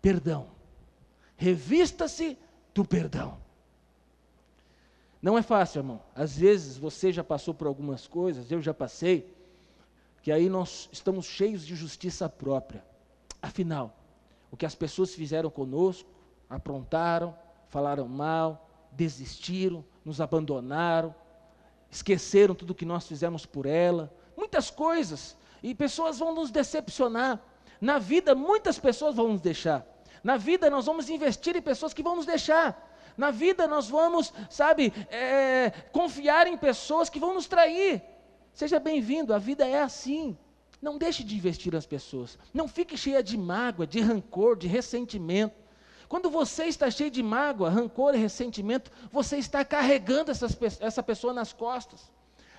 Perdão. 0.00 0.48
Revista-se 1.36 2.38
do 2.74 2.84
perdão. 2.84 3.38
Não 5.20 5.38
é 5.38 5.42
fácil, 5.42 5.80
irmão. 5.80 6.00
Às 6.14 6.36
vezes 6.36 6.76
você 6.76 7.12
já 7.12 7.22
passou 7.22 7.54
por 7.54 7.66
algumas 7.66 8.08
coisas, 8.08 8.50
eu 8.50 8.60
já 8.60 8.74
passei, 8.74 9.32
que 10.22 10.32
aí 10.32 10.48
nós 10.48 10.88
estamos 10.90 11.26
cheios 11.26 11.64
de 11.64 11.76
justiça 11.76 12.28
própria. 12.28 12.84
Afinal, 13.40 13.96
o 14.50 14.56
que 14.56 14.66
as 14.66 14.74
pessoas 14.74 15.14
fizeram 15.14 15.50
conosco, 15.50 16.08
aprontaram, 16.50 17.36
falaram 17.68 18.08
mal, 18.08 18.68
desistiram, 18.90 19.84
nos 20.04 20.20
abandonaram, 20.20 21.14
esqueceram 21.90 22.54
tudo 22.54 22.74
que 22.74 22.84
nós 22.84 23.06
fizemos 23.06 23.44
por 23.46 23.66
ela, 23.66 24.12
muitas 24.36 24.70
coisas, 24.70 25.36
e 25.62 25.74
pessoas 25.74 26.18
vão 26.18 26.34
nos 26.34 26.50
decepcionar. 26.50 27.40
Na 27.80 27.98
vida, 27.98 28.34
muitas 28.34 28.78
pessoas 28.78 29.14
vão 29.14 29.28
nos 29.28 29.40
deixar. 29.40 29.86
Na 30.22 30.36
vida, 30.36 30.70
nós 30.70 30.86
vamos 30.86 31.08
investir 31.10 31.56
em 31.56 31.62
pessoas 31.62 31.92
que 31.92 32.02
vão 32.02 32.16
nos 32.16 32.26
deixar. 32.26 32.90
Na 33.16 33.30
vida, 33.30 33.66
nós 33.66 33.88
vamos, 33.88 34.32
sabe, 34.48 34.92
é, 35.10 35.70
confiar 35.92 36.46
em 36.46 36.56
pessoas 36.56 37.08
que 37.08 37.20
vão 37.20 37.34
nos 37.34 37.46
trair. 37.46 38.02
Seja 38.52 38.78
bem-vindo, 38.78 39.34
a 39.34 39.38
vida 39.38 39.66
é 39.66 39.82
assim. 39.82 40.36
Não 40.80 40.98
deixe 40.98 41.22
de 41.22 41.36
investir 41.36 41.72
nas 41.72 41.86
pessoas. 41.86 42.38
Não 42.52 42.66
fique 42.66 42.96
cheia 42.96 43.22
de 43.22 43.36
mágoa, 43.36 43.86
de 43.86 44.00
rancor, 44.00 44.56
de 44.56 44.66
ressentimento. 44.66 45.61
Quando 46.12 46.28
você 46.28 46.64
está 46.64 46.90
cheio 46.90 47.10
de 47.10 47.22
mágoa, 47.22 47.70
rancor 47.70 48.14
e 48.14 48.18
ressentimento, 48.18 48.90
você 49.10 49.38
está 49.38 49.64
carregando 49.64 50.30
essas, 50.30 50.54
essa 50.78 51.02
pessoa 51.02 51.32
nas 51.32 51.54
costas. 51.54 52.12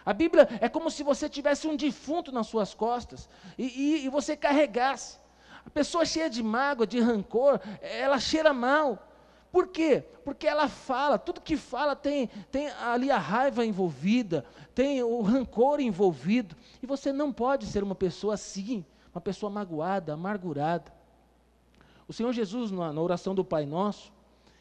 A 0.03 0.11
Bíblia 0.11 0.49
é 0.59 0.67
como 0.67 0.89
se 0.89 1.03
você 1.03 1.29
tivesse 1.29 1.67
um 1.67 1.75
defunto 1.75 2.31
nas 2.31 2.47
suas 2.47 2.73
costas 2.73 3.29
e, 3.55 3.65
e, 3.65 4.05
e 4.05 4.09
você 4.09 4.35
carregasse. 4.35 5.19
A 5.63 5.69
pessoa 5.69 6.03
cheia 6.03 6.31
de 6.31 6.41
mágoa, 6.41 6.87
de 6.87 6.99
rancor, 6.99 7.59
ela 7.79 8.19
cheira 8.19 8.51
mal. 8.55 9.07
Por 9.51 9.67
quê? 9.67 10.03
Porque 10.25 10.47
ela 10.47 10.67
fala, 10.67 11.19
tudo 11.19 11.39
que 11.39 11.55
fala 11.55 11.95
tem, 11.95 12.31
tem 12.51 12.69
ali 12.69 13.11
a 13.11 13.19
raiva 13.19 13.63
envolvida, 13.63 14.43
tem 14.73 15.03
o 15.03 15.21
rancor 15.21 15.79
envolvido. 15.79 16.55
E 16.81 16.87
você 16.87 17.13
não 17.13 17.31
pode 17.31 17.67
ser 17.67 17.83
uma 17.83 17.93
pessoa 17.93 18.33
assim, 18.33 18.83
uma 19.13 19.21
pessoa 19.21 19.51
magoada, 19.51 20.15
amargurada. 20.15 20.91
O 22.13 22.15
Senhor 22.15 22.31
Jesus, 22.31 22.69
na, 22.69 22.93
na 22.93 23.01
oração 23.01 23.33
do 23.33 23.43
Pai 23.43 23.65
Nosso, 23.65 24.13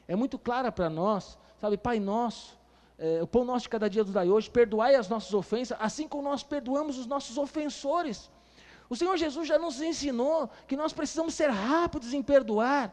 é 0.09 0.17
muito 0.17 0.39
clara 0.39 0.73
para 0.73 0.89
nós, 0.89 1.37
sabe, 1.61 1.77
Pai 1.77 2.01
Nosso, 2.01 2.59
é, 2.99 3.23
o 3.23 3.27
pão 3.27 3.45
nosso 3.45 3.65
de 3.65 3.69
cada 3.69 3.91
dia 3.91 4.03
nos 4.03 4.15
dai 4.15 4.31
hoje, 4.31 4.49
perdoai 4.49 4.95
as 4.95 5.07
nossas 5.07 5.35
ofensas, 5.35 5.77
assim 5.79 6.09
como 6.09 6.23
nós 6.23 6.43
perdoamos 6.43 6.97
os 6.97 7.05
nossos 7.05 7.37
ofensores. 7.37 8.31
O 8.89 8.97
Senhor 8.97 9.19
Jesus 9.19 9.47
já 9.47 9.59
nos 9.59 9.83
ensinou 9.83 10.49
que 10.67 10.79
nós 10.79 10.95
precisamos 10.95 11.35
ser 11.35 11.51
rápidos 11.51 12.15
em 12.15 12.23
perdoar. 12.23 12.91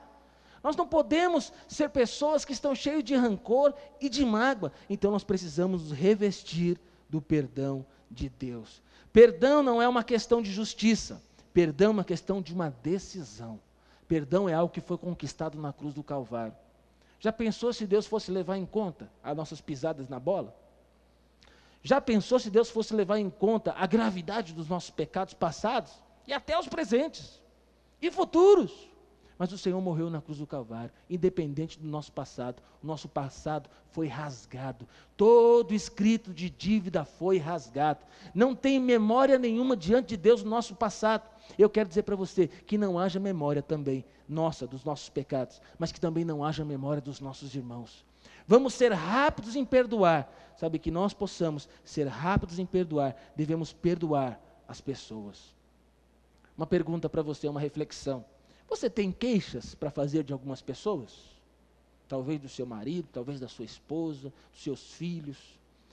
Nós 0.62 0.76
não 0.76 0.86
podemos 0.86 1.54
ser 1.66 1.90
pessoas 1.92 2.44
que 2.44 2.52
estão 2.52 2.76
cheias 2.76 3.02
de 3.02 3.16
rancor 3.16 3.74
e 4.02 4.10
de 4.10 4.26
mágoa. 4.26 4.74
Então 4.90 5.10
nós 5.10 5.24
precisamos 5.24 5.84
nos 5.84 5.98
revestir 5.98 6.78
do 7.08 7.22
perdão 7.22 7.86
de 8.12 8.28
Deus. 8.28 8.84
Perdão 9.14 9.64
não 9.64 9.82
é 9.82 9.88
uma 9.88 10.04
questão 10.04 10.42
de 10.42 10.52
justiça, 10.52 11.24
perdão 11.54 11.92
é 11.92 11.94
uma 11.94 12.04
questão 12.04 12.42
de 12.42 12.54
uma 12.54 12.70
decisão. 12.70 13.58
Perdão 14.10 14.50
é 14.50 14.56
algo 14.56 14.74
que 14.74 14.82
foi 14.82 14.98
conquistado 14.98 15.56
na 15.62 15.72
cruz 15.72 15.94
do 15.94 16.02
Calvário. 16.02 16.56
Já 17.20 17.32
pensou 17.32 17.72
se 17.72 17.86
Deus 17.86 18.08
fosse 18.08 18.32
levar 18.32 18.58
em 18.58 18.66
conta 18.66 19.08
as 19.24 19.38
nossas 19.38 19.62
pisadas 19.62 20.10
na 20.10 20.20
bola? 20.20 20.56
Já 21.84 22.02
pensou 22.02 22.40
se 22.40 22.50
Deus 22.50 22.72
fosse 22.72 22.92
levar 22.92 23.20
em 23.20 23.30
conta 23.30 23.72
a 23.74 23.86
gravidade 23.86 24.52
dos 24.52 24.68
nossos 24.68 24.90
pecados 24.90 25.36
passados 25.36 25.94
e 26.26 26.34
até 26.34 26.58
os 26.58 26.68
presentes 26.68 27.40
e 28.02 28.10
futuros? 28.10 28.89
Mas 29.40 29.54
o 29.54 29.58
Senhor 29.58 29.80
morreu 29.80 30.10
na 30.10 30.22
cruz 30.22 30.38
do 30.38 30.46
Calvário, 30.46 30.92
independente 31.10 31.80
do 31.80 31.88
nosso 31.88 32.12
passado. 32.12 32.62
O 32.84 32.86
nosso 32.86 33.08
passado 33.08 33.70
foi 33.94 34.08
rasgado. 34.08 34.86
Todo 35.16 35.74
escrito 35.74 36.34
de 36.34 36.50
dívida 36.50 37.06
foi 37.06 37.38
rasgado. 37.38 38.02
Não 38.36 38.54
tem 38.54 38.78
memória 38.82 39.40
nenhuma 39.40 39.78
diante 39.78 40.10
de 40.10 40.18
Deus 40.18 40.44
do 40.44 40.50
nosso 40.50 40.76
passado. 40.76 41.24
Eu 41.58 41.70
quero 41.70 41.88
dizer 41.88 42.04
para 42.04 42.18
você 42.18 42.48
que 42.48 42.78
não 42.78 43.00
haja 43.00 43.18
memória 43.18 43.62
também 43.62 44.04
nossa 44.28 44.68
dos 44.68 44.84
nossos 44.84 45.08
pecados, 45.08 45.62
mas 45.80 45.94
que 45.94 46.02
também 46.02 46.26
não 46.26 46.44
haja 46.44 46.66
memória 46.66 47.02
dos 47.02 47.22
nossos 47.22 47.56
irmãos. 47.56 48.06
Vamos 48.46 48.74
ser 48.74 48.92
rápidos 48.92 49.56
em 49.56 49.64
perdoar. 49.64 50.30
Sabe 50.58 50.78
que 50.80 50.92
nós 50.92 51.14
possamos 51.14 51.70
ser 51.86 52.08
rápidos 52.08 52.60
em 52.60 52.66
perdoar, 52.66 53.16
devemos 53.38 53.72
perdoar 53.72 54.38
as 54.68 54.82
pessoas. 54.82 55.56
Uma 56.58 56.68
pergunta 56.68 57.08
para 57.08 57.22
você, 57.22 57.48
uma 57.48 57.62
reflexão. 57.62 58.26
Você 58.70 58.90
tem 58.90 59.12
queixas 59.12 59.74
para 59.74 59.90
fazer 59.90 60.24
de 60.24 60.32
algumas 60.32 60.62
pessoas? 60.62 61.12
Talvez 62.08 62.40
do 62.40 62.48
seu 62.48 62.66
marido, 62.66 63.08
talvez 63.12 63.40
da 63.40 63.48
sua 63.48 63.66
esposa, 63.66 64.32
dos 64.52 64.64
seus 64.64 64.94
filhos, 64.94 65.38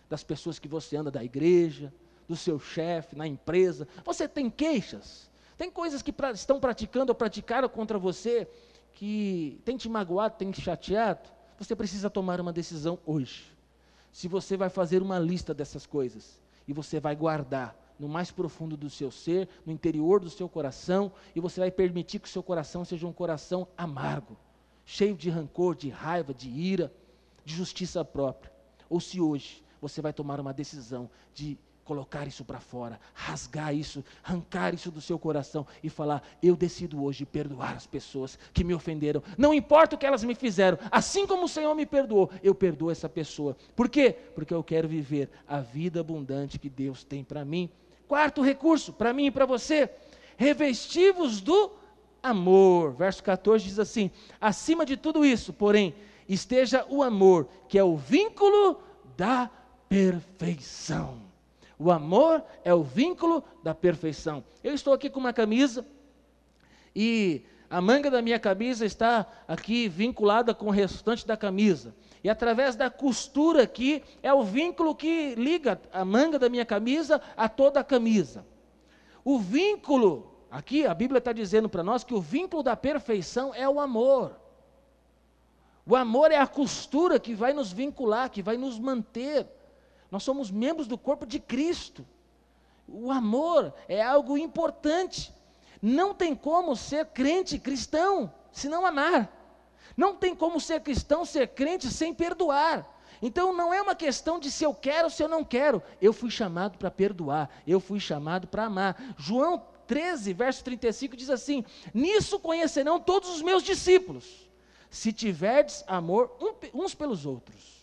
das 0.09 0.23
pessoas 0.23 0.59
que 0.59 0.69
você 0.69 0.97
anda 0.97 1.11
da 1.11 1.25
igreja, 1.25 1.93
do 2.29 2.37
seu 2.37 2.59
chefe, 2.59 3.17
na 3.17 3.27
empresa. 3.27 3.89
Você 4.05 4.29
tem 4.29 4.51
queixas? 4.51 5.31
Tem 5.57 5.71
coisas 5.71 6.03
que 6.03 6.13
pra, 6.13 6.33
estão 6.33 6.61
praticando 6.61 7.11
ou 7.11 7.15
praticaram 7.15 7.69
contra 7.69 7.99
você 7.99 8.47
que 8.93 9.59
tem 9.65 9.77
te 9.77 9.89
magoado, 9.89 10.37
tem 10.37 10.51
te 10.51 10.61
chateado? 10.61 11.31
Você 11.59 11.75
precisa 11.75 12.11
tomar 12.11 12.41
uma 12.41 12.53
decisão 12.53 12.99
hoje. 13.07 13.51
Se 14.13 14.29
você 14.29 14.57
vai 14.57 14.69
fazer 14.69 15.03
uma 15.03 15.19
lista 15.19 15.55
dessas 15.55 15.87
coisas 15.87 16.41
e 16.69 16.73
você 16.73 17.01
vai 17.01 17.17
guardar 17.17 17.75
no 17.99 18.09
mais 18.09 18.31
profundo 18.31 18.77
do 18.77 18.91
seu 18.91 19.11
ser, 19.11 19.49
no 19.65 19.73
interior 19.73 20.21
do 20.21 20.31
seu 20.31 20.49
coração, 20.49 21.13
e 21.35 21.41
você 21.41 21.61
vai 21.61 21.71
permitir 21.71 22.19
que 22.19 22.29
o 22.29 22.31
seu 22.31 22.43
coração 22.43 22.85
seja 22.85 23.07
um 23.07 23.13
coração 23.13 23.67
amargo, 23.77 24.37
cheio 24.85 25.17
de 25.17 25.31
rancor, 25.31 25.75
de 25.75 25.89
raiva, 25.89 26.35
de 26.35 26.49
ira, 26.49 26.93
de 27.45 27.55
justiça 27.55 28.05
própria. 28.05 28.53
Ou 28.89 29.01
se 29.01 29.21
hoje 29.21 29.65
você 29.81 30.01
vai 30.01 30.13
tomar 30.13 30.41
uma 30.41 30.53
decisão 30.53 31.11
de 31.35 31.59
colocar 31.87 32.27
isso 32.27 32.45
para 32.45 32.59
fora, 32.59 33.01
rasgar 33.15 33.75
isso, 33.75 34.05
arrancar 34.23 34.75
isso 34.75 34.91
do 34.91 35.01
seu 35.01 35.19
coração 35.19 35.65
e 35.83 35.89
falar: 35.89 36.23
Eu 36.43 36.57
decido 36.57 37.03
hoje 37.03 37.25
perdoar 37.25 37.77
as 37.77 37.87
pessoas 37.87 38.39
que 38.53 38.65
me 38.65 38.75
ofenderam, 38.75 39.23
não 39.39 39.55
importa 39.55 39.95
o 39.95 39.99
que 39.99 40.05
elas 40.05 40.25
me 40.25 40.35
fizeram, 40.35 40.79
assim 40.91 41.27
como 41.27 41.45
o 41.45 41.49
Senhor 41.49 41.75
me 41.75 41.87
perdoou, 41.87 42.29
eu 42.43 42.55
perdoo 42.55 42.91
essa 42.91 43.09
pessoa. 43.09 43.57
Por 43.75 43.89
quê? 43.89 44.17
Porque 44.35 44.53
eu 44.53 44.65
quero 44.65 44.89
viver 44.89 45.31
a 45.47 45.61
vida 45.61 46.01
abundante 46.01 46.59
que 46.59 46.69
Deus 46.69 47.05
tem 47.05 47.23
para 47.23 47.45
mim. 47.45 47.71
Quarto 48.09 48.43
recurso, 48.43 48.93
para 48.93 49.13
mim 49.13 49.27
e 49.27 49.31
para 49.31 49.47
você, 49.47 49.91
revestivos 50.37 51.41
do 51.41 51.73
amor. 52.23 52.93
Verso 52.93 53.23
14 53.23 53.65
diz 53.65 53.79
assim: 53.79 54.11
acima 54.41 54.85
de 54.87 54.97
tudo 54.97 55.25
isso, 55.25 55.53
porém, 55.53 55.95
esteja 56.29 56.85
o 56.89 57.03
amor, 57.03 57.49
que 57.69 57.79
é 57.79 57.85
o 57.85 57.97
vínculo 57.97 58.81
da 59.17 59.51
perfeição. 59.89 61.23
O 61.79 61.91
amor 61.91 62.43
é 62.65 62.73
o 62.73 62.83
vínculo 62.83 63.45
da 63.63 63.75
perfeição. 63.75 64.43
Eu 64.65 64.75
estou 64.75 64.95
aqui 64.95 65.11
com 65.11 65.21
uma 65.21 65.33
camisa 65.33 65.87
e 66.95 67.43
a 67.69 67.81
manga 67.81 68.11
da 68.11 68.23
minha 68.23 68.39
camisa 68.39 68.87
está 68.87 69.27
aqui 69.47 69.89
vinculada 69.89 70.55
com 70.55 70.67
o 70.67 70.71
restante 70.71 71.27
da 71.27 71.37
camisa. 71.37 71.95
E 72.27 72.29
através 72.29 72.75
da 72.75 72.91
costura 72.91 73.63
aqui 73.63 74.03
é 74.21 74.35
o 74.35 74.43
vínculo 74.43 74.97
que 74.97 75.37
liga 75.37 75.81
a 75.93 76.05
manga 76.05 76.41
da 76.41 76.49
minha 76.49 76.67
camisa 76.67 77.23
a 77.37 77.49
toda 77.49 77.79
a 77.79 77.85
camisa. 77.85 78.45
O 79.25 79.39
vínculo, 79.39 80.35
aqui 80.51 80.85
a 80.85 80.93
Bíblia 80.93 81.19
está 81.19 81.33
dizendo 81.33 81.69
para 81.69 81.85
nós 81.85 82.03
que 82.03 82.13
o 82.13 82.21
vínculo 82.21 82.65
da 82.65 82.75
perfeição 82.75 83.55
é 83.55 83.69
o 83.69 83.79
amor. 83.79 84.35
O 85.87 85.95
amor 85.95 86.33
é 86.33 86.37
a 86.37 86.49
costura 86.49 87.21
que 87.21 87.33
vai 87.33 87.53
nos 87.53 87.71
vincular, 87.71 88.29
que 88.29 88.43
vai 88.43 88.57
nos 88.57 88.77
manter. 88.77 89.47
Nós 90.11 90.25
somos 90.25 90.51
membros 90.51 90.89
do 90.89 90.99
corpo 90.99 91.25
de 91.25 91.39
Cristo. 91.39 92.05
O 92.89 93.13
amor 93.13 93.73
é 93.87 94.03
algo 94.03 94.37
importante. 94.37 95.33
Não 95.81 96.13
tem 96.13 96.35
como 96.35 96.75
ser 96.75 97.07
crente 97.07 97.57
cristão 97.57 98.35
se 98.51 98.69
não 98.69 98.85
amar. 98.85 99.46
Não 99.97 100.15
tem 100.15 100.35
como 100.35 100.61
ser 100.61 100.81
cristão, 100.81 101.25
ser 101.25 101.49
crente 101.49 101.89
sem 101.89 102.13
perdoar. 102.13 102.87
Então 103.23 103.53
não 103.55 103.73
é 103.73 103.81
uma 103.81 103.95
questão 103.95 104.39
de 104.39 104.51
se 104.51 104.65
eu 104.65 104.75
quero 104.75 105.05
ou 105.05 105.11
se 105.11 105.23
eu 105.23 105.29
não 105.29 105.43
quero. 105.43 105.83
Eu 106.01 106.13
fui 106.13 106.31
chamado 106.31 106.77
para 106.77 106.91
perdoar, 106.91 107.51
eu 107.67 107.81
fui 107.81 107.99
chamado 107.99 108.47
para 108.47 108.65
amar. 108.65 109.15
João 109.17 109.63
13, 109.87 110.33
verso 110.33 110.63
35 110.65 111.17
diz 111.17 111.31
assim: 111.31 111.65
Nisso 111.95 112.39
conhecerão 112.39 113.01
todos 113.01 113.31
os 113.31 113.41
meus 113.41 113.63
discípulos, 113.63 114.49
se 114.91 115.13
tiverdes 115.13 115.83
amor 115.87 116.37
uns 116.75 116.95
pelos 116.95 117.25
outros. 117.25 117.77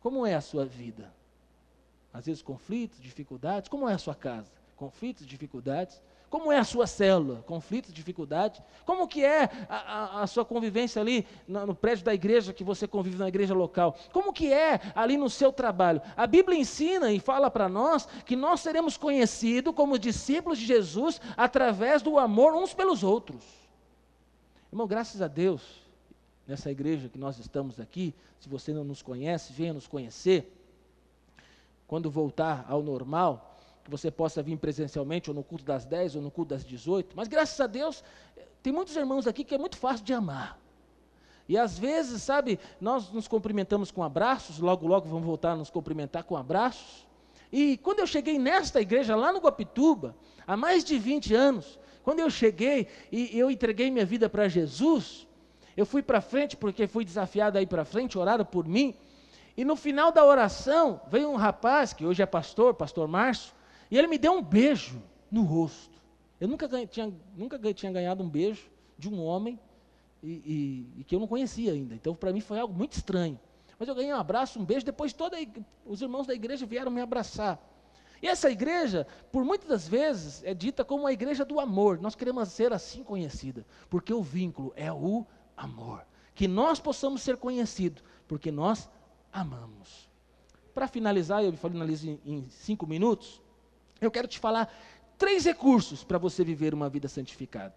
Como 0.00 0.26
é 0.26 0.34
a 0.34 0.40
sua 0.40 0.64
vida? 0.64 1.12
Às 2.12 2.26
vezes 2.26 2.42
conflitos, 2.42 3.00
dificuldades. 3.00 3.68
Como 3.68 3.88
é 3.88 3.94
a 3.94 3.98
sua 3.98 4.14
casa? 4.14 4.50
Conflitos, 4.76 5.26
dificuldades. 5.26 6.00
Como 6.28 6.50
é 6.50 6.58
a 6.58 6.64
sua 6.64 6.86
célula? 6.86 7.42
Conflitos, 7.46 7.94
dificuldade? 7.94 8.62
Como 8.84 9.06
que 9.06 9.24
é 9.24 9.44
a, 9.68 9.76
a, 9.76 10.22
a 10.22 10.26
sua 10.26 10.44
convivência 10.44 11.00
ali 11.00 11.26
no, 11.46 11.66
no, 11.66 11.74
prédio 11.74 12.04
da 12.04 12.12
igreja 12.12 12.52
que 12.52 12.64
você 12.64 12.86
convive 12.86 13.16
na 13.16 13.28
igreja 13.28 13.54
local? 13.54 13.96
Como 14.12 14.32
que 14.32 14.52
é 14.52 14.80
ali 14.94 15.16
no 15.16 15.30
seu 15.30 15.52
trabalho? 15.52 16.02
A 16.16 16.26
Bíblia 16.26 16.58
ensina 16.58 17.12
e 17.12 17.20
fala 17.20 17.50
para 17.50 17.68
nós 17.68 18.06
que 18.26 18.34
nós 18.34 18.60
seremos 18.60 18.96
conhecidos 18.96 19.74
como 19.74 19.98
discípulos 19.98 20.58
de 20.58 20.66
Jesus 20.66 21.20
através 21.36 22.02
do 22.02 22.18
amor 22.18 22.54
uns 22.54 22.74
pelos 22.74 23.04
outros. 23.04 23.42
Irmão, 24.72 24.86
graças 24.86 25.22
a 25.22 25.28
Deus, 25.28 25.62
nessa 26.46 26.70
igreja 26.70 27.08
que 27.08 27.18
nós 27.18 27.38
estamos 27.38 27.78
aqui, 27.78 28.12
se 28.40 28.48
você 28.48 28.72
não 28.72 28.84
nos 28.84 29.00
conhece, 29.00 29.52
venha 29.52 29.72
nos 29.72 29.86
conhecer. 29.86 30.52
Quando 31.86 32.10
voltar 32.10 32.66
ao 32.68 32.82
normal, 32.82 33.55
que 33.86 33.90
você 33.90 34.10
possa 34.10 34.42
vir 34.42 34.58
presencialmente, 34.58 35.30
ou 35.30 35.34
no 35.34 35.44
culto 35.44 35.64
das 35.64 35.84
10, 35.84 36.16
ou 36.16 36.22
no 36.22 36.30
culto 36.30 36.50
das 36.50 36.64
18. 36.64 37.16
Mas 37.16 37.28
graças 37.28 37.58
a 37.60 37.68
Deus, 37.68 38.02
tem 38.60 38.72
muitos 38.72 38.96
irmãos 38.96 39.28
aqui 39.28 39.44
que 39.44 39.54
é 39.54 39.58
muito 39.58 39.76
fácil 39.76 40.04
de 40.04 40.12
amar. 40.12 40.58
E 41.48 41.56
às 41.56 41.78
vezes, 41.78 42.20
sabe, 42.22 42.58
nós 42.80 43.12
nos 43.12 43.28
cumprimentamos 43.28 43.92
com 43.92 44.02
abraços, 44.02 44.58
logo, 44.58 44.88
logo 44.88 45.08
vamos 45.08 45.24
voltar 45.24 45.52
a 45.52 45.56
nos 45.56 45.70
cumprimentar 45.70 46.24
com 46.24 46.36
abraços. 46.36 47.06
E 47.52 47.76
quando 47.76 48.00
eu 48.00 48.08
cheguei 48.08 48.40
nesta 48.40 48.80
igreja, 48.80 49.14
lá 49.14 49.32
no 49.32 49.38
Guapituba, 49.38 50.16
há 50.44 50.56
mais 50.56 50.84
de 50.84 50.98
20 50.98 51.32
anos, 51.32 51.78
quando 52.02 52.18
eu 52.18 52.28
cheguei 52.28 52.88
e 53.12 53.38
eu 53.38 53.48
entreguei 53.48 53.88
minha 53.88 54.04
vida 54.04 54.28
para 54.28 54.48
Jesus, 54.48 55.28
eu 55.76 55.86
fui 55.86 56.02
para 56.02 56.20
frente, 56.20 56.56
porque 56.56 56.88
fui 56.88 57.04
desafiado 57.04 57.56
a 57.56 57.62
ir 57.62 57.66
para 57.66 57.84
frente, 57.84 58.18
oraram 58.18 58.44
por 58.44 58.66
mim. 58.66 58.96
E 59.56 59.64
no 59.64 59.76
final 59.76 60.10
da 60.10 60.24
oração, 60.24 61.00
veio 61.08 61.30
um 61.30 61.36
rapaz, 61.36 61.92
que 61.92 62.04
hoje 62.04 62.20
é 62.20 62.26
pastor, 62.26 62.74
pastor 62.74 63.06
Márcio, 63.06 63.54
e 63.90 63.96
ele 63.98 64.06
me 64.06 64.18
deu 64.18 64.32
um 64.32 64.42
beijo 64.42 65.02
no 65.30 65.42
rosto. 65.42 66.00
Eu 66.40 66.48
nunca, 66.48 66.68
tinha, 66.86 67.12
nunca 67.36 67.58
tinha 67.72 67.92
ganhado 67.92 68.22
um 68.22 68.28
beijo 68.28 68.68
de 68.98 69.08
um 69.08 69.22
homem 69.22 69.58
e, 70.22 70.30
e, 70.96 71.00
e 71.00 71.04
que 71.04 71.14
eu 71.14 71.20
não 71.20 71.26
conhecia 71.26 71.72
ainda. 71.72 71.94
Então, 71.94 72.14
para 72.14 72.32
mim, 72.32 72.40
foi 72.40 72.58
algo 72.58 72.74
muito 72.74 72.92
estranho. 72.92 73.38
Mas 73.78 73.88
eu 73.88 73.94
ganhei 73.94 74.12
um 74.12 74.16
abraço, 74.16 74.58
um 74.58 74.64
beijo, 74.64 74.84
depois 74.84 75.12
todos 75.12 75.38
os 75.84 76.00
irmãos 76.00 76.26
da 76.26 76.34
igreja 76.34 76.66
vieram 76.66 76.90
me 76.90 77.00
abraçar. 77.00 77.60
E 78.22 78.26
essa 78.26 78.50
igreja, 78.50 79.06
por 79.30 79.44
muitas 79.44 79.68
das 79.68 79.86
vezes, 79.86 80.42
é 80.42 80.54
dita 80.54 80.84
como 80.84 81.06
a 81.06 81.12
igreja 81.12 81.44
do 81.44 81.60
amor. 81.60 82.00
Nós 82.00 82.14
queremos 82.14 82.48
ser 82.48 82.72
assim 82.72 83.04
conhecida, 83.04 83.66
porque 83.90 84.12
o 84.12 84.22
vínculo 84.22 84.72
é 84.74 84.90
o 84.90 85.26
amor. 85.56 86.06
Que 86.34 86.48
nós 86.48 86.80
possamos 86.80 87.22
ser 87.22 87.36
conhecidos, 87.36 88.02
porque 88.26 88.50
nós 88.50 88.88
amamos. 89.32 90.08
Para 90.74 90.88
finalizar, 90.88 91.44
eu 91.44 91.52
finalizo 91.52 92.18
em 92.24 92.48
cinco 92.48 92.86
minutos 92.86 93.42
eu 94.00 94.10
quero 94.10 94.28
te 94.28 94.38
falar 94.38 94.72
três 95.18 95.44
recursos 95.44 96.04
para 96.04 96.18
você 96.18 96.44
viver 96.44 96.74
uma 96.74 96.88
vida 96.88 97.08
santificada. 97.08 97.74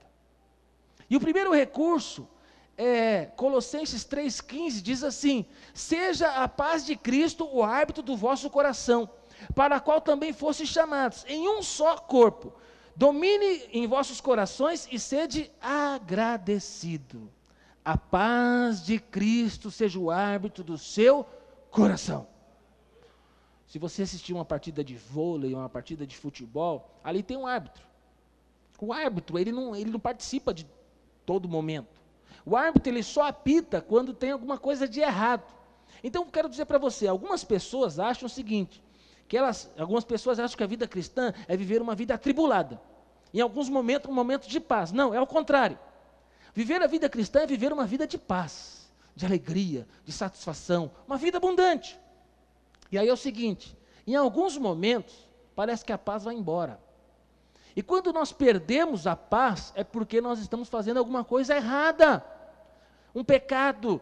E 1.09 1.15
o 1.15 1.19
primeiro 1.19 1.53
recurso 1.53 2.27
é 2.77 3.25
Colossenses 3.35 4.05
3,15 4.05 4.81
diz 4.81 5.03
assim: 5.03 5.45
Seja 5.73 6.29
a 6.43 6.47
paz 6.47 6.85
de 6.85 6.95
Cristo 6.95 7.47
o 7.51 7.63
árbitro 7.63 8.03
do 8.03 8.15
vosso 8.15 8.49
coração, 8.49 9.09
para 9.55 9.77
a 9.77 9.79
qual 9.79 10.01
também 10.01 10.33
fostes 10.33 10.69
chamados, 10.69 11.25
em 11.27 11.47
um 11.47 11.61
só 11.63 11.97
corpo, 11.97 12.53
Domine 12.99 13.63
em 13.71 13.87
vossos 13.87 14.19
corações 14.19 14.85
e 14.91 14.99
sede 14.99 15.49
agradecido. 15.61 17.31
A 17.83 17.97
paz 17.97 18.85
de 18.85 18.99
Cristo 18.99 19.71
seja 19.71 19.97
o 19.97 20.11
árbitro 20.11 20.65
do 20.65 20.77
seu 20.77 21.25
coração. 21.71 22.27
Se 23.69 23.77
você 23.77 24.01
assistir 24.01 24.33
uma 24.33 24.43
partida 24.43 24.83
de 24.83 24.95
vôlei, 24.95 25.53
uma 25.53 25.69
partida 25.69 26.05
de 26.05 26.17
futebol, 26.17 26.89
ali 27.03 27.21
tem 27.21 27.37
um 27.37 27.45
árbitro. 27.45 27.83
O 28.81 28.91
árbitro, 28.91 29.37
ele 29.37 29.51
não, 29.51 29.75
ele 29.75 29.91
não 29.91 29.99
participa 29.99 30.51
de 30.51 30.65
todo 31.23 31.47
momento. 31.47 32.01
O 32.43 32.57
árbitro, 32.57 32.91
ele 32.91 33.03
só 33.03 33.27
apita 33.27 33.79
quando 33.79 34.11
tem 34.11 34.31
alguma 34.31 34.57
coisa 34.57 34.87
de 34.87 35.01
errado. 35.01 35.43
Então, 36.03 36.23
eu 36.23 36.31
quero 36.31 36.49
dizer 36.49 36.65
para 36.65 36.79
você, 36.79 37.07
algumas 37.07 37.43
pessoas 37.43 37.99
acham 37.99 38.25
o 38.25 38.29
seguinte, 38.29 38.81
que 39.27 39.37
elas, 39.37 39.71
algumas 39.77 40.03
pessoas 40.03 40.39
acham 40.39 40.57
que 40.57 40.63
a 40.63 40.67
vida 40.67 40.87
cristã 40.87 41.31
é 41.47 41.55
viver 41.55 41.79
uma 41.79 41.93
vida 41.93 42.15
atribulada. 42.15 42.81
Em 43.31 43.39
alguns 43.39 43.69
momentos, 43.69 44.09
um 44.09 44.15
momento 44.15 44.47
de 44.47 44.59
paz. 44.59 44.91
Não, 44.91 45.13
é 45.13 45.21
o 45.21 45.27
contrário. 45.27 45.77
Viver 46.55 46.81
a 46.81 46.87
vida 46.87 47.07
cristã 47.07 47.41
é 47.41 47.45
viver 47.45 47.71
uma 47.71 47.85
vida 47.85 48.07
de 48.07 48.17
paz, 48.17 48.91
de 49.15 49.27
alegria, 49.27 49.87
de 50.03 50.11
satisfação, 50.11 50.89
uma 51.05 51.17
vida 51.17 51.37
abundante. 51.37 51.99
E 52.91 52.97
aí 52.97 53.07
é 53.07 53.13
o 53.13 53.17
seguinte: 53.17 53.77
em 54.05 54.15
alguns 54.15 54.57
momentos, 54.57 55.29
parece 55.55 55.85
que 55.85 55.93
a 55.93 55.97
paz 55.97 56.23
vai 56.23 56.35
embora. 56.35 56.79
E 57.75 57.83
quando 57.83 58.11
nós 58.11 58.31
perdemos 58.31 59.07
a 59.07 59.15
paz, 59.15 59.71
é 59.75 59.83
porque 59.83 60.19
nós 60.19 60.39
estamos 60.39 60.67
fazendo 60.67 60.97
alguma 60.97 61.23
coisa 61.23 61.55
errada, 61.55 62.25
um 63.13 63.23
pecado. 63.23 64.01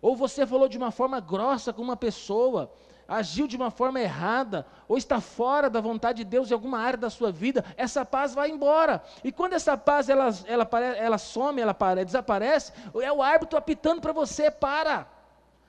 Ou 0.00 0.16
você 0.16 0.46
falou 0.46 0.68
de 0.68 0.76
uma 0.76 0.90
forma 0.90 1.20
grossa 1.20 1.72
com 1.72 1.80
uma 1.80 1.96
pessoa, 1.96 2.72
agiu 3.06 3.46
de 3.46 3.56
uma 3.56 3.70
forma 3.70 4.00
errada, 4.00 4.66
ou 4.88 4.96
está 4.96 5.20
fora 5.20 5.70
da 5.70 5.80
vontade 5.80 6.18
de 6.18 6.24
Deus 6.24 6.50
em 6.50 6.54
alguma 6.54 6.78
área 6.78 6.98
da 6.98 7.10
sua 7.10 7.30
vida, 7.30 7.64
essa 7.76 8.04
paz 8.04 8.34
vai 8.34 8.50
embora. 8.50 9.02
E 9.22 9.30
quando 9.30 9.54
essa 9.54 9.76
paz 9.76 10.08
ela, 10.08 10.30
ela, 10.46 10.68
ela 10.96 11.18
some, 11.18 11.60
ela 11.60 11.76
desaparece, 12.04 12.72
é 13.02 13.12
o 13.12 13.22
árbitro 13.22 13.58
apitando 13.58 14.00
para 14.00 14.12
você: 14.12 14.50
para, 14.50 15.06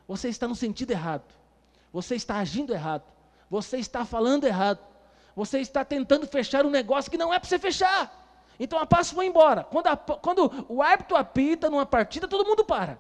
você 0.08 0.30
está 0.30 0.48
no 0.48 0.56
sentido 0.56 0.91
errado, 0.91 1.24
você 1.95 2.15
está 2.15 2.39
agindo 2.39 2.73
errado, 2.73 3.03
você 3.49 3.77
está 3.77 4.03
falando 4.03 4.43
errado, 4.43 4.79
você 5.34 5.60
está 5.60 5.86
tentando 5.86 6.27
fechar 6.27 6.65
um 6.65 6.69
negócio 6.69 7.10
que 7.10 7.17
não 7.17 7.34
é 7.34 7.39
para 7.39 7.47
você 7.47 7.58
fechar. 7.58 8.43
Então 8.60 8.77
a 8.77 8.86
paz 8.86 9.12
foi 9.12 9.27
embora. 9.27 9.63
Quando, 9.63 9.88
a, 9.88 9.95
quando 9.95 10.65
o 10.67 10.81
árbitro 10.81 11.15
apita 11.15 11.69
numa 11.69 11.86
partida, 11.86 12.27
todo 12.27 12.45
mundo 12.45 12.65
para 12.65 12.99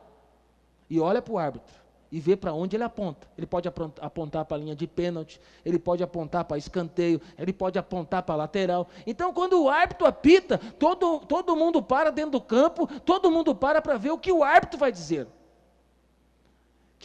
e 0.89 0.97
olha 0.97 1.21
para 1.21 1.33
o 1.33 1.37
árbitro 1.37 1.75
e 2.09 2.21
vê 2.21 2.37
para 2.37 2.53
onde 2.53 2.77
ele 2.77 2.85
aponta. 2.85 3.27
Ele 3.37 3.45
pode 3.45 3.67
apontar 3.67 4.45
para 4.45 4.55
a 4.55 4.59
linha 4.61 4.77
de 4.77 4.87
pênalti, 4.87 5.41
ele 5.65 5.77
pode 5.77 6.01
apontar 6.01 6.45
para 6.45 6.57
escanteio, 6.57 7.19
ele 7.37 7.51
pode 7.51 7.77
apontar 7.77 8.23
para 8.23 8.35
lateral. 8.35 8.87
Então, 9.05 9.33
quando 9.33 9.61
o 9.61 9.69
árbitro 9.69 10.07
apita, 10.07 10.57
todo, 10.57 11.19
todo 11.19 11.53
mundo 11.53 11.83
para 11.83 12.13
dentro 12.13 12.31
do 12.31 12.41
campo, 12.41 12.87
todo 13.01 13.29
mundo 13.29 13.53
para 13.53 13.81
para 13.81 13.97
ver 13.97 14.11
o 14.11 14.17
que 14.17 14.31
o 14.31 14.41
árbitro 14.41 14.79
vai 14.79 14.89
dizer. 14.89 15.27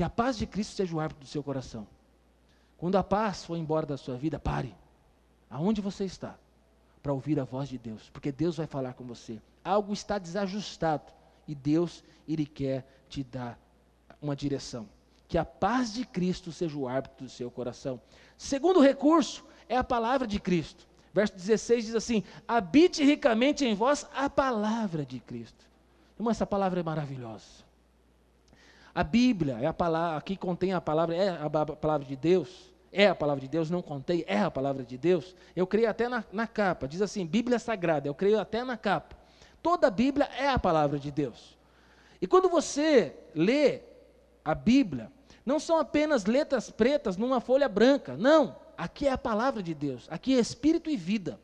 Que 0.00 0.04
a 0.04 0.08
paz 0.08 0.38
de 0.38 0.46
Cristo 0.46 0.76
seja 0.76 0.96
o 0.96 0.98
árbitro 0.98 1.26
do 1.26 1.28
seu 1.28 1.42
coração. 1.42 1.86
Quando 2.78 2.96
a 2.96 3.02
paz 3.04 3.44
for 3.44 3.58
embora 3.58 3.84
da 3.84 3.98
sua 3.98 4.16
vida, 4.16 4.38
pare. 4.38 4.74
Aonde 5.50 5.82
você 5.82 6.06
está? 6.06 6.38
Para 7.02 7.12
ouvir 7.12 7.38
a 7.38 7.44
voz 7.44 7.68
de 7.68 7.76
Deus, 7.76 8.08
porque 8.08 8.32
Deus 8.32 8.56
vai 8.56 8.66
falar 8.66 8.94
com 8.94 9.04
você. 9.04 9.38
Algo 9.62 9.92
está 9.92 10.16
desajustado 10.16 11.12
e 11.46 11.54
Deus, 11.54 12.02
Ele 12.26 12.46
quer 12.46 12.86
te 13.10 13.22
dar 13.22 13.60
uma 14.22 14.34
direção 14.34 14.88
que 15.28 15.36
a 15.36 15.44
paz 15.44 15.92
de 15.92 16.06
Cristo 16.06 16.50
seja 16.50 16.78
o 16.78 16.88
árbitro 16.88 17.26
do 17.26 17.30
seu 17.30 17.50
coração. 17.50 18.00
Segundo 18.38 18.80
recurso 18.80 19.44
é 19.68 19.76
a 19.76 19.84
palavra 19.84 20.26
de 20.26 20.40
Cristo. 20.40 20.88
Verso 21.12 21.34
16 21.34 21.84
diz 21.84 21.94
assim: 21.94 22.24
habite 22.48 23.04
ricamente 23.04 23.66
em 23.66 23.74
vós 23.74 24.06
a 24.14 24.30
palavra 24.30 25.04
de 25.04 25.20
Cristo. 25.20 25.66
Irmão, 26.18 26.30
essa 26.30 26.46
palavra 26.46 26.80
é 26.80 26.82
maravilhosa. 26.82 27.68
A 28.94 29.04
Bíblia 29.04 29.58
é 29.60 29.66
a 29.66 29.72
palavra, 29.72 30.18
aqui 30.18 30.36
contém 30.36 30.72
a 30.72 30.80
palavra, 30.80 31.14
é 31.14 31.28
a 31.28 31.48
palavra 31.48 32.06
de 32.06 32.16
Deus, 32.16 32.72
é 32.92 33.06
a 33.06 33.14
palavra 33.14 33.40
de 33.40 33.48
Deus, 33.48 33.70
não 33.70 33.82
contei, 33.82 34.24
é 34.26 34.38
a 34.38 34.50
palavra 34.50 34.84
de 34.84 34.98
Deus. 34.98 35.34
Eu 35.54 35.66
creio 35.66 35.88
até 35.88 36.08
na, 36.08 36.24
na 36.32 36.46
capa, 36.46 36.88
diz 36.88 37.00
assim, 37.00 37.24
Bíblia 37.24 37.58
Sagrada, 37.58 38.08
eu 38.08 38.14
creio 38.14 38.40
até 38.40 38.64
na 38.64 38.76
capa. 38.76 39.16
Toda 39.62 39.86
a 39.86 39.90
Bíblia 39.90 40.28
é 40.36 40.48
a 40.48 40.58
palavra 40.58 40.98
de 40.98 41.10
Deus. 41.10 41.56
E 42.20 42.26
quando 42.26 42.48
você 42.48 43.14
lê 43.34 43.80
a 44.44 44.54
Bíblia, 44.54 45.10
não 45.44 45.58
são 45.58 45.78
apenas 45.78 46.26
letras 46.26 46.70
pretas 46.70 47.16
numa 47.16 47.40
folha 47.40 47.68
branca. 47.68 48.16
Não. 48.16 48.56
Aqui 48.76 49.06
é 49.06 49.12
a 49.12 49.18
palavra 49.18 49.62
de 49.62 49.74
Deus. 49.74 50.06
Aqui 50.10 50.36
é 50.36 50.40
espírito 50.40 50.90
e 50.90 50.96
vida. 50.96 51.38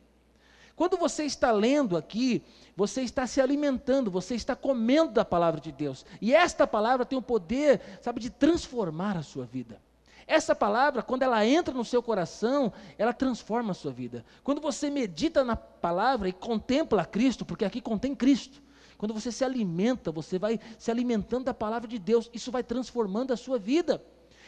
Quando 0.77 0.95
você 0.95 1.23
está 1.23 1.51
lendo 1.51 1.97
aqui, 1.97 2.43
você 2.75 3.01
está 3.01 3.25
se 3.25 3.41
alimentando, 3.41 4.11
você 4.11 4.35
está 4.35 4.55
comendo 4.55 5.11
da 5.11 5.25
palavra 5.25 5.59
de 5.59 5.71
Deus. 5.71 6.05
E 6.21 6.35
esta 6.35 6.67
palavra 6.67 7.03
tem 7.03 7.17
o 7.17 7.21
poder, 7.21 7.81
sabe, 7.99 8.21
de 8.21 8.29
transformar 8.29 9.17
a 9.17 9.23
sua 9.23 9.43
vida. 9.43 9.81
Essa 10.27 10.53
palavra, 10.53 11.01
quando 11.01 11.23
ela 11.23 11.43
entra 11.43 11.73
no 11.73 11.83
seu 11.83 12.03
coração, 12.03 12.71
ela 12.95 13.11
transforma 13.11 13.71
a 13.71 13.73
sua 13.73 13.91
vida. 13.91 14.23
Quando 14.43 14.61
você 14.61 14.91
medita 14.91 15.43
na 15.43 15.55
palavra 15.55 16.29
e 16.29 16.33
contempla 16.33 17.03
Cristo, 17.03 17.43
porque 17.43 17.65
aqui 17.65 17.81
contém 17.81 18.13
Cristo, 18.13 18.61
quando 18.99 19.15
você 19.15 19.31
se 19.31 19.43
alimenta, 19.43 20.11
você 20.11 20.37
vai 20.37 20.59
se 20.77 20.91
alimentando 20.91 21.45
da 21.45 21.55
palavra 21.55 21.87
de 21.87 21.97
Deus, 21.97 22.29
isso 22.31 22.51
vai 22.51 22.61
transformando 22.61 23.33
a 23.33 23.37
sua 23.37 23.57
vida. 23.57 23.99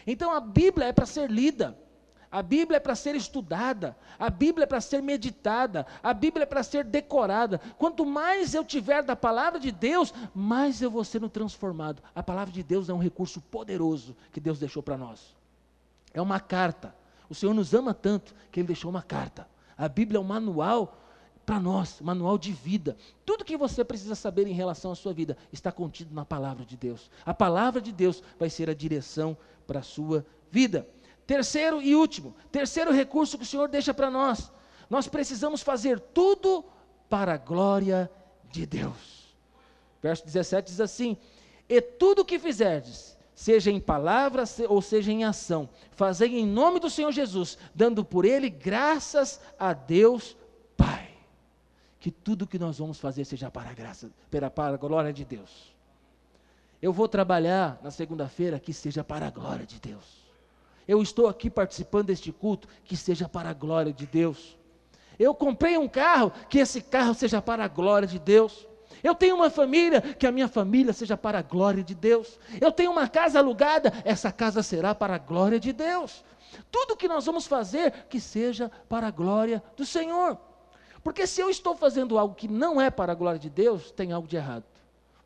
Então 0.05 0.29
a 0.29 0.39
Bíblia 0.39 0.85
é 0.85 0.93
para 0.93 1.07
ser 1.07 1.27
lida, 1.27 1.75
a 2.31 2.43
Bíblia 2.43 2.77
é 2.77 2.79
para 2.79 2.93
ser 2.93 3.15
estudada, 3.15 3.97
a 4.17 4.29
Bíblia 4.29 4.63
é 4.63 4.67
para 4.67 4.79
ser 4.79 5.01
meditada, 5.01 5.85
a 6.03 6.13
Bíblia 6.13 6.43
é 6.43 6.45
para 6.45 6.61
ser 6.61 6.83
decorada. 6.83 7.59
Quanto 7.77 8.05
mais 8.05 8.53
eu 8.53 8.63
tiver 8.63 9.01
da 9.01 9.15
palavra 9.15 9.59
de 9.59 9.71
Deus, 9.71 10.13
mais 10.33 10.79
eu 10.81 10.91
vou 10.91 11.03
sendo 11.03 11.27
transformado. 11.27 12.03
A 12.13 12.21
palavra 12.21 12.53
de 12.53 12.61
Deus 12.61 12.87
é 12.87 12.93
um 12.93 12.99
recurso 12.99 13.41
poderoso 13.41 14.15
que 14.31 14.39
Deus 14.39 14.59
deixou 14.59 14.83
para 14.83 14.97
nós. 14.97 15.35
É 16.13 16.21
uma 16.21 16.39
carta. 16.39 16.95
O 17.27 17.33
Senhor 17.33 17.53
nos 17.53 17.73
ama 17.73 17.93
tanto 17.93 18.35
que 18.51 18.59
Ele 18.59 18.67
deixou 18.67 18.91
uma 18.91 19.01
carta. 19.01 19.47
A 19.75 19.87
Bíblia 19.87 20.17
é 20.17 20.21
um 20.21 20.25
manual 20.25 20.97
para 21.47 21.59
nós, 21.59 21.99
manual 21.99 22.37
de 22.37 22.51
vida. 22.51 22.95
Tudo 23.25 23.43
que 23.43 23.57
você 23.57 23.83
precisa 23.83 24.13
saber 24.13 24.45
em 24.45 24.53
relação 24.53 24.91
à 24.91 24.95
sua 24.95 25.13
vida 25.13 25.35
está 25.51 25.71
contido 25.71 26.13
na 26.13 26.23
palavra 26.23 26.63
de 26.63 26.77
Deus. 26.77 27.09
A 27.25 27.33
palavra 27.33 27.81
de 27.81 27.91
Deus 27.91 28.21
vai 28.37 28.51
ser 28.51 28.69
a 28.69 28.73
direção 28.75 29.35
para 29.65 29.79
a 29.79 29.83
sua 29.83 30.23
vida. 30.51 30.87
Terceiro 31.29 31.79
e 31.79 31.95
último, 31.95 32.35
terceiro 32.51 32.91
recurso 32.91 33.37
que 33.37 33.43
o 33.43 33.45
Senhor 33.45 33.67
deixa 33.67 33.93
para 33.93 34.09
nós. 34.09 34.51
Nós 34.89 35.07
precisamos 35.07 35.61
fazer 35.61 35.99
tudo 35.99 36.65
para 37.07 37.35
a 37.35 37.37
glória 37.37 38.09
de 38.51 38.65
Deus. 38.65 39.35
Verso 40.01 40.25
17 40.25 40.71
diz 40.71 40.81
assim: 40.81 41.15
E 41.69 41.79
tudo 41.79 42.23
o 42.23 42.25
que 42.25 42.39
fizerdes, 42.39 43.15
seja 43.35 43.69
em 43.69 43.79
palavra 43.79 44.43
ou 44.67 44.81
seja 44.81 45.11
em 45.11 45.23
ação, 45.23 45.69
fazei 45.91 46.39
em 46.39 46.47
nome 46.47 46.79
do 46.79 46.89
Senhor 46.89 47.11
Jesus, 47.11 47.59
dando 47.75 48.03
por 48.03 48.25
ele 48.25 48.49
graças 48.49 49.39
a 49.59 49.71
Deus 49.71 50.35
que 51.99 52.09
tudo 52.09 52.47
que 52.47 52.57
nós 52.57 52.79
vamos 52.79 52.97
fazer 52.97 53.23
seja 53.23 53.51
para 53.51 53.69
a 53.69 53.73
graça, 53.73 54.09
para, 54.31 54.49
para 54.49 54.73
a 54.73 54.77
glória 54.77 55.13
de 55.13 55.25
Deus. 55.25 55.75
Eu 56.81 56.91
vou 56.91 57.07
trabalhar 57.07 57.79
na 57.83 57.91
segunda-feira 57.91 58.59
que 58.59 58.73
seja 58.73 59.03
para 59.03 59.27
a 59.27 59.29
glória 59.29 59.65
de 59.65 59.79
Deus. 59.79 60.28
Eu 60.89 61.04
estou 61.04 61.28
aqui 61.28 61.52
participando 61.52 62.08
deste 62.08 62.32
culto 62.32 62.67
que 62.84 62.97
seja 62.97 63.30
para 63.30 63.52
a 63.52 63.54
glória 63.54 63.93
de 63.93 64.08
Deus. 64.08 64.58
Eu 65.19 65.36
comprei 65.36 65.78
um 65.78 65.88
carro, 65.88 66.32
que 66.49 66.58
esse 66.58 66.82
carro 66.82 67.13
seja 67.13 67.39
para 67.39 67.63
a 67.63 67.67
glória 67.67 68.08
de 68.08 68.17
Deus. 68.17 68.67
Eu 69.04 69.13
tenho 69.13 69.36
uma 69.36 69.52
família, 69.52 70.02
que 70.02 70.25
a 70.25 70.32
minha 70.32 70.47
família 70.47 70.91
seja 70.91 71.15
para 71.15 71.38
a 71.38 71.41
glória 71.43 71.84
de 71.84 71.93
Deus. 71.93 72.39
Eu 72.60 72.71
tenho 72.71 72.91
uma 72.91 73.08
casa 73.08 73.38
alugada, 73.38 73.93
essa 74.04 74.32
casa 74.32 74.63
será 74.63 74.95
para 74.95 75.13
a 75.13 75.19
glória 75.19 75.60
de 75.60 75.71
Deus. 75.71 76.25
Tudo 76.71 76.97
que 76.97 77.08
nós 77.08 77.23
vamos 77.23 77.45
fazer, 77.45 78.08
que 78.10 78.19
seja 78.19 78.71
para 78.89 79.10
a 79.10 79.12
glória 79.12 79.62
do 79.78 79.86
Senhor. 79.86 80.39
Porque 81.04 81.28
se 81.28 81.39
eu 81.39 81.52
estou 81.52 81.75
fazendo 81.75 82.17
algo 82.17 82.34
que 82.34 82.47
não 82.47 82.82
é 82.82 82.89
para 82.89 83.12
a 83.12 83.15
glória 83.15 83.39
de 83.39 83.52
Deus, 83.52 83.91
tem 83.91 84.12
algo 84.12 84.28
de 84.28 84.38
errado. 84.38 84.65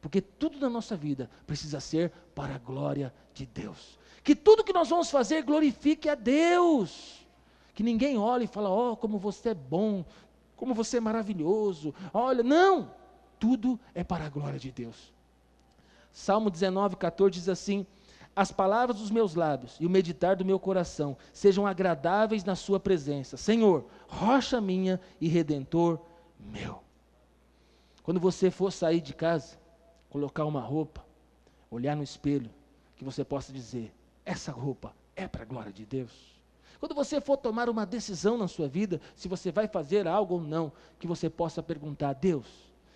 Porque 0.02 0.20
tudo 0.20 0.60
na 0.60 0.70
nossa 0.70 0.98
vida 0.98 1.30
precisa 1.48 1.80
ser 1.80 2.12
para 2.36 2.56
a 2.56 2.60
glória 2.60 3.14
de 3.34 3.46
Deus. 3.46 4.03
Que 4.24 4.36
tudo 4.36 4.64
que 4.64 4.74
nós 4.74 4.90
vamos 4.90 5.12
fazer 5.12 5.44
glorifique 5.44 6.08
a 6.08 6.16
Deus. 6.16 7.26
Que 7.74 7.84
ninguém 7.84 8.18
olhe 8.18 8.46
e 8.46 8.48
fale, 8.48 8.68
oh, 8.68 8.96
como 8.96 9.18
você 9.18 9.50
é 9.50 9.54
bom, 9.54 10.06
como 10.56 10.74
você 10.74 10.98
é 10.98 11.02
maravilhoso. 11.02 11.94
Olha, 12.14 12.44
não! 12.44 12.92
Tudo 13.40 13.80
é 13.94 14.04
para 14.04 14.26
a 14.26 14.30
glória 14.30 14.60
de 14.60 14.72
Deus. 14.72 15.14
Salmo 16.12 16.50
19, 16.50 16.96
14 16.96 17.32
diz 17.34 17.50
assim: 17.50 17.86
as 18.36 18.52
palavras 18.52 18.98
dos 18.98 19.12
meus 19.12 19.36
lábios 19.36 19.78
e 19.80 19.86
o 19.86 19.90
meditar 19.90 20.36
do 20.36 20.46
meu 20.46 20.60
coração 20.60 21.18
sejam 21.32 21.68
agradáveis 21.68 22.44
na 22.44 22.56
Sua 22.56 22.80
presença. 22.80 23.38
Senhor, 23.38 23.86
rocha 24.08 24.62
minha 24.62 25.00
e 25.20 25.28
redentor 25.28 26.00
meu. 26.40 26.82
Quando 28.02 28.20
você 28.20 28.50
for 28.50 28.72
sair 28.72 29.02
de 29.02 29.14
casa, 29.14 29.58
colocar 30.10 30.46
uma 30.46 30.62
roupa, 30.62 31.06
olhar 31.70 31.96
no 31.96 32.04
espelho, 32.04 32.50
que 32.96 33.04
você 33.04 33.24
possa 33.24 33.54
dizer: 33.54 33.94
essa 34.26 34.52
roupa 34.52 34.96
é 35.16 35.28
para 35.28 35.44
a 35.44 35.46
glória 35.46 35.72
de 35.72 35.86
Deus. 35.86 36.12
Quando 36.80 36.96
você 36.96 37.22
for 37.22 37.38
tomar 37.38 37.70
uma 37.70 37.86
decisão 37.86 38.38
na 38.38 38.48
sua 38.48 38.68
vida, 38.68 39.00
se 39.16 39.28
você 39.28 39.52
vai 39.52 39.68
fazer 39.68 40.08
algo 40.08 40.36
ou 40.36 40.42
não, 40.42 40.72
que 41.00 41.08
você 41.08 41.30
possa 41.30 41.64
perguntar: 41.64 42.14
Deus, 42.14 42.48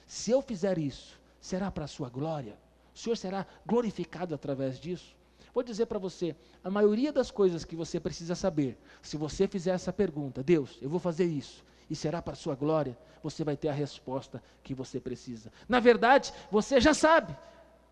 se 0.06 0.32
eu 0.32 0.42
fizer 0.42 0.78
isso, 0.78 1.20
será 1.40 1.72
para 1.72 1.86
a 1.86 1.88
sua 1.88 2.10
glória? 2.10 2.58
O 2.94 2.98
Senhor 2.98 3.16
será 3.16 3.46
glorificado 3.66 4.36
através 4.36 4.80
disso? 4.80 5.16
Vou 5.54 5.64
dizer 5.64 5.86
para 5.86 5.98
você, 5.98 6.36
a 6.64 6.70
maioria 6.70 7.12
das 7.12 7.32
coisas 7.32 7.66
que 7.66 7.76
você 7.76 8.00
precisa 8.00 8.36
saber, 8.36 8.78
se 9.02 9.18
você 9.18 9.48
fizer 9.48 9.72
essa 9.72 9.94
pergunta, 9.94 10.44
Deus, 10.44 10.78
eu 10.82 10.90
vou 10.90 11.00
fazer 11.00 11.26
isso, 11.26 11.64
e 11.90 11.96
será 11.96 12.22
para 12.22 12.34
a 12.34 12.36
sua 12.36 12.56
glória, 12.56 12.98
você 13.24 13.44
vai 13.44 13.58
ter 13.58 13.70
a 13.70 13.74
resposta 13.74 14.44
que 14.64 14.74
você 14.74 15.00
precisa. 15.00 15.52
Na 15.68 15.80
verdade, 15.80 16.34
você 16.52 16.80
já 16.80 16.94
sabe, 16.94 17.36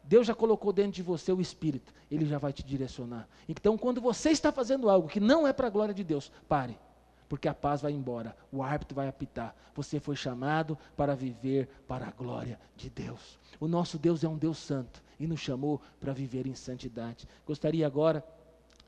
Deus 0.07 0.27
já 0.27 0.35
colocou 0.35 0.71
dentro 0.71 0.91
de 0.91 1.03
você 1.03 1.31
o 1.31 1.41
Espírito, 1.41 1.93
Ele 2.09 2.25
já 2.25 2.37
vai 2.37 2.53
te 2.53 2.63
direcionar. 2.63 3.27
Então, 3.49 3.77
quando 3.77 3.99
você 3.99 4.29
está 4.29 4.51
fazendo 4.51 4.89
algo 4.89 5.07
que 5.07 5.19
não 5.19 5.47
é 5.47 5.53
para 5.53 5.67
a 5.67 5.69
glória 5.69 5.93
de 5.93 6.03
Deus, 6.03 6.31
pare, 6.47 6.77
porque 7.27 7.47
a 7.47 7.53
paz 7.53 7.81
vai 7.81 7.91
embora, 7.91 8.35
o 8.51 8.61
árbitro 8.61 8.95
vai 8.95 9.07
apitar. 9.07 9.55
Você 9.73 9.99
foi 9.99 10.15
chamado 10.15 10.77
para 10.95 11.15
viver 11.15 11.67
para 11.87 12.07
a 12.07 12.11
glória 12.11 12.59
de 12.75 12.89
Deus. 12.89 13.39
O 13.59 13.67
nosso 13.67 13.97
Deus 13.97 14.23
é 14.23 14.29
um 14.29 14.37
Deus 14.37 14.57
santo 14.57 15.03
e 15.19 15.25
nos 15.25 15.39
chamou 15.39 15.81
para 15.99 16.13
viver 16.13 16.45
em 16.45 16.53
santidade. 16.53 17.27
Gostaria 17.45 17.85
agora 17.85 18.23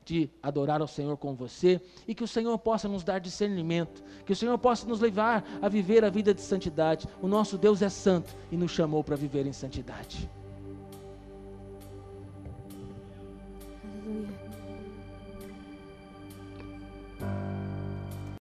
de 0.04 0.30
adorar 0.42 0.80
ao 0.80 0.88
Senhor 0.88 1.16
com 1.18 1.34
você 1.34 1.80
e 2.06 2.14
que 2.14 2.24
o 2.24 2.28
Senhor 2.28 2.56
possa 2.58 2.88
nos 2.88 3.04
dar 3.04 3.18
discernimento, 3.18 4.02
que 4.24 4.32
o 4.32 4.36
Senhor 4.36 4.56
possa 4.56 4.86
nos 4.86 5.00
levar 5.00 5.44
a 5.60 5.68
viver 5.68 6.04
a 6.04 6.10
vida 6.10 6.32
de 6.32 6.40
santidade. 6.40 7.06
O 7.20 7.28
nosso 7.28 7.58
Deus 7.58 7.82
é 7.82 7.88
santo 7.88 8.34
e 8.50 8.56
nos 8.56 8.70
chamou 8.70 9.04
para 9.04 9.16
viver 9.16 9.46
em 9.46 9.52
santidade. 9.52 10.30
对 14.26 14.47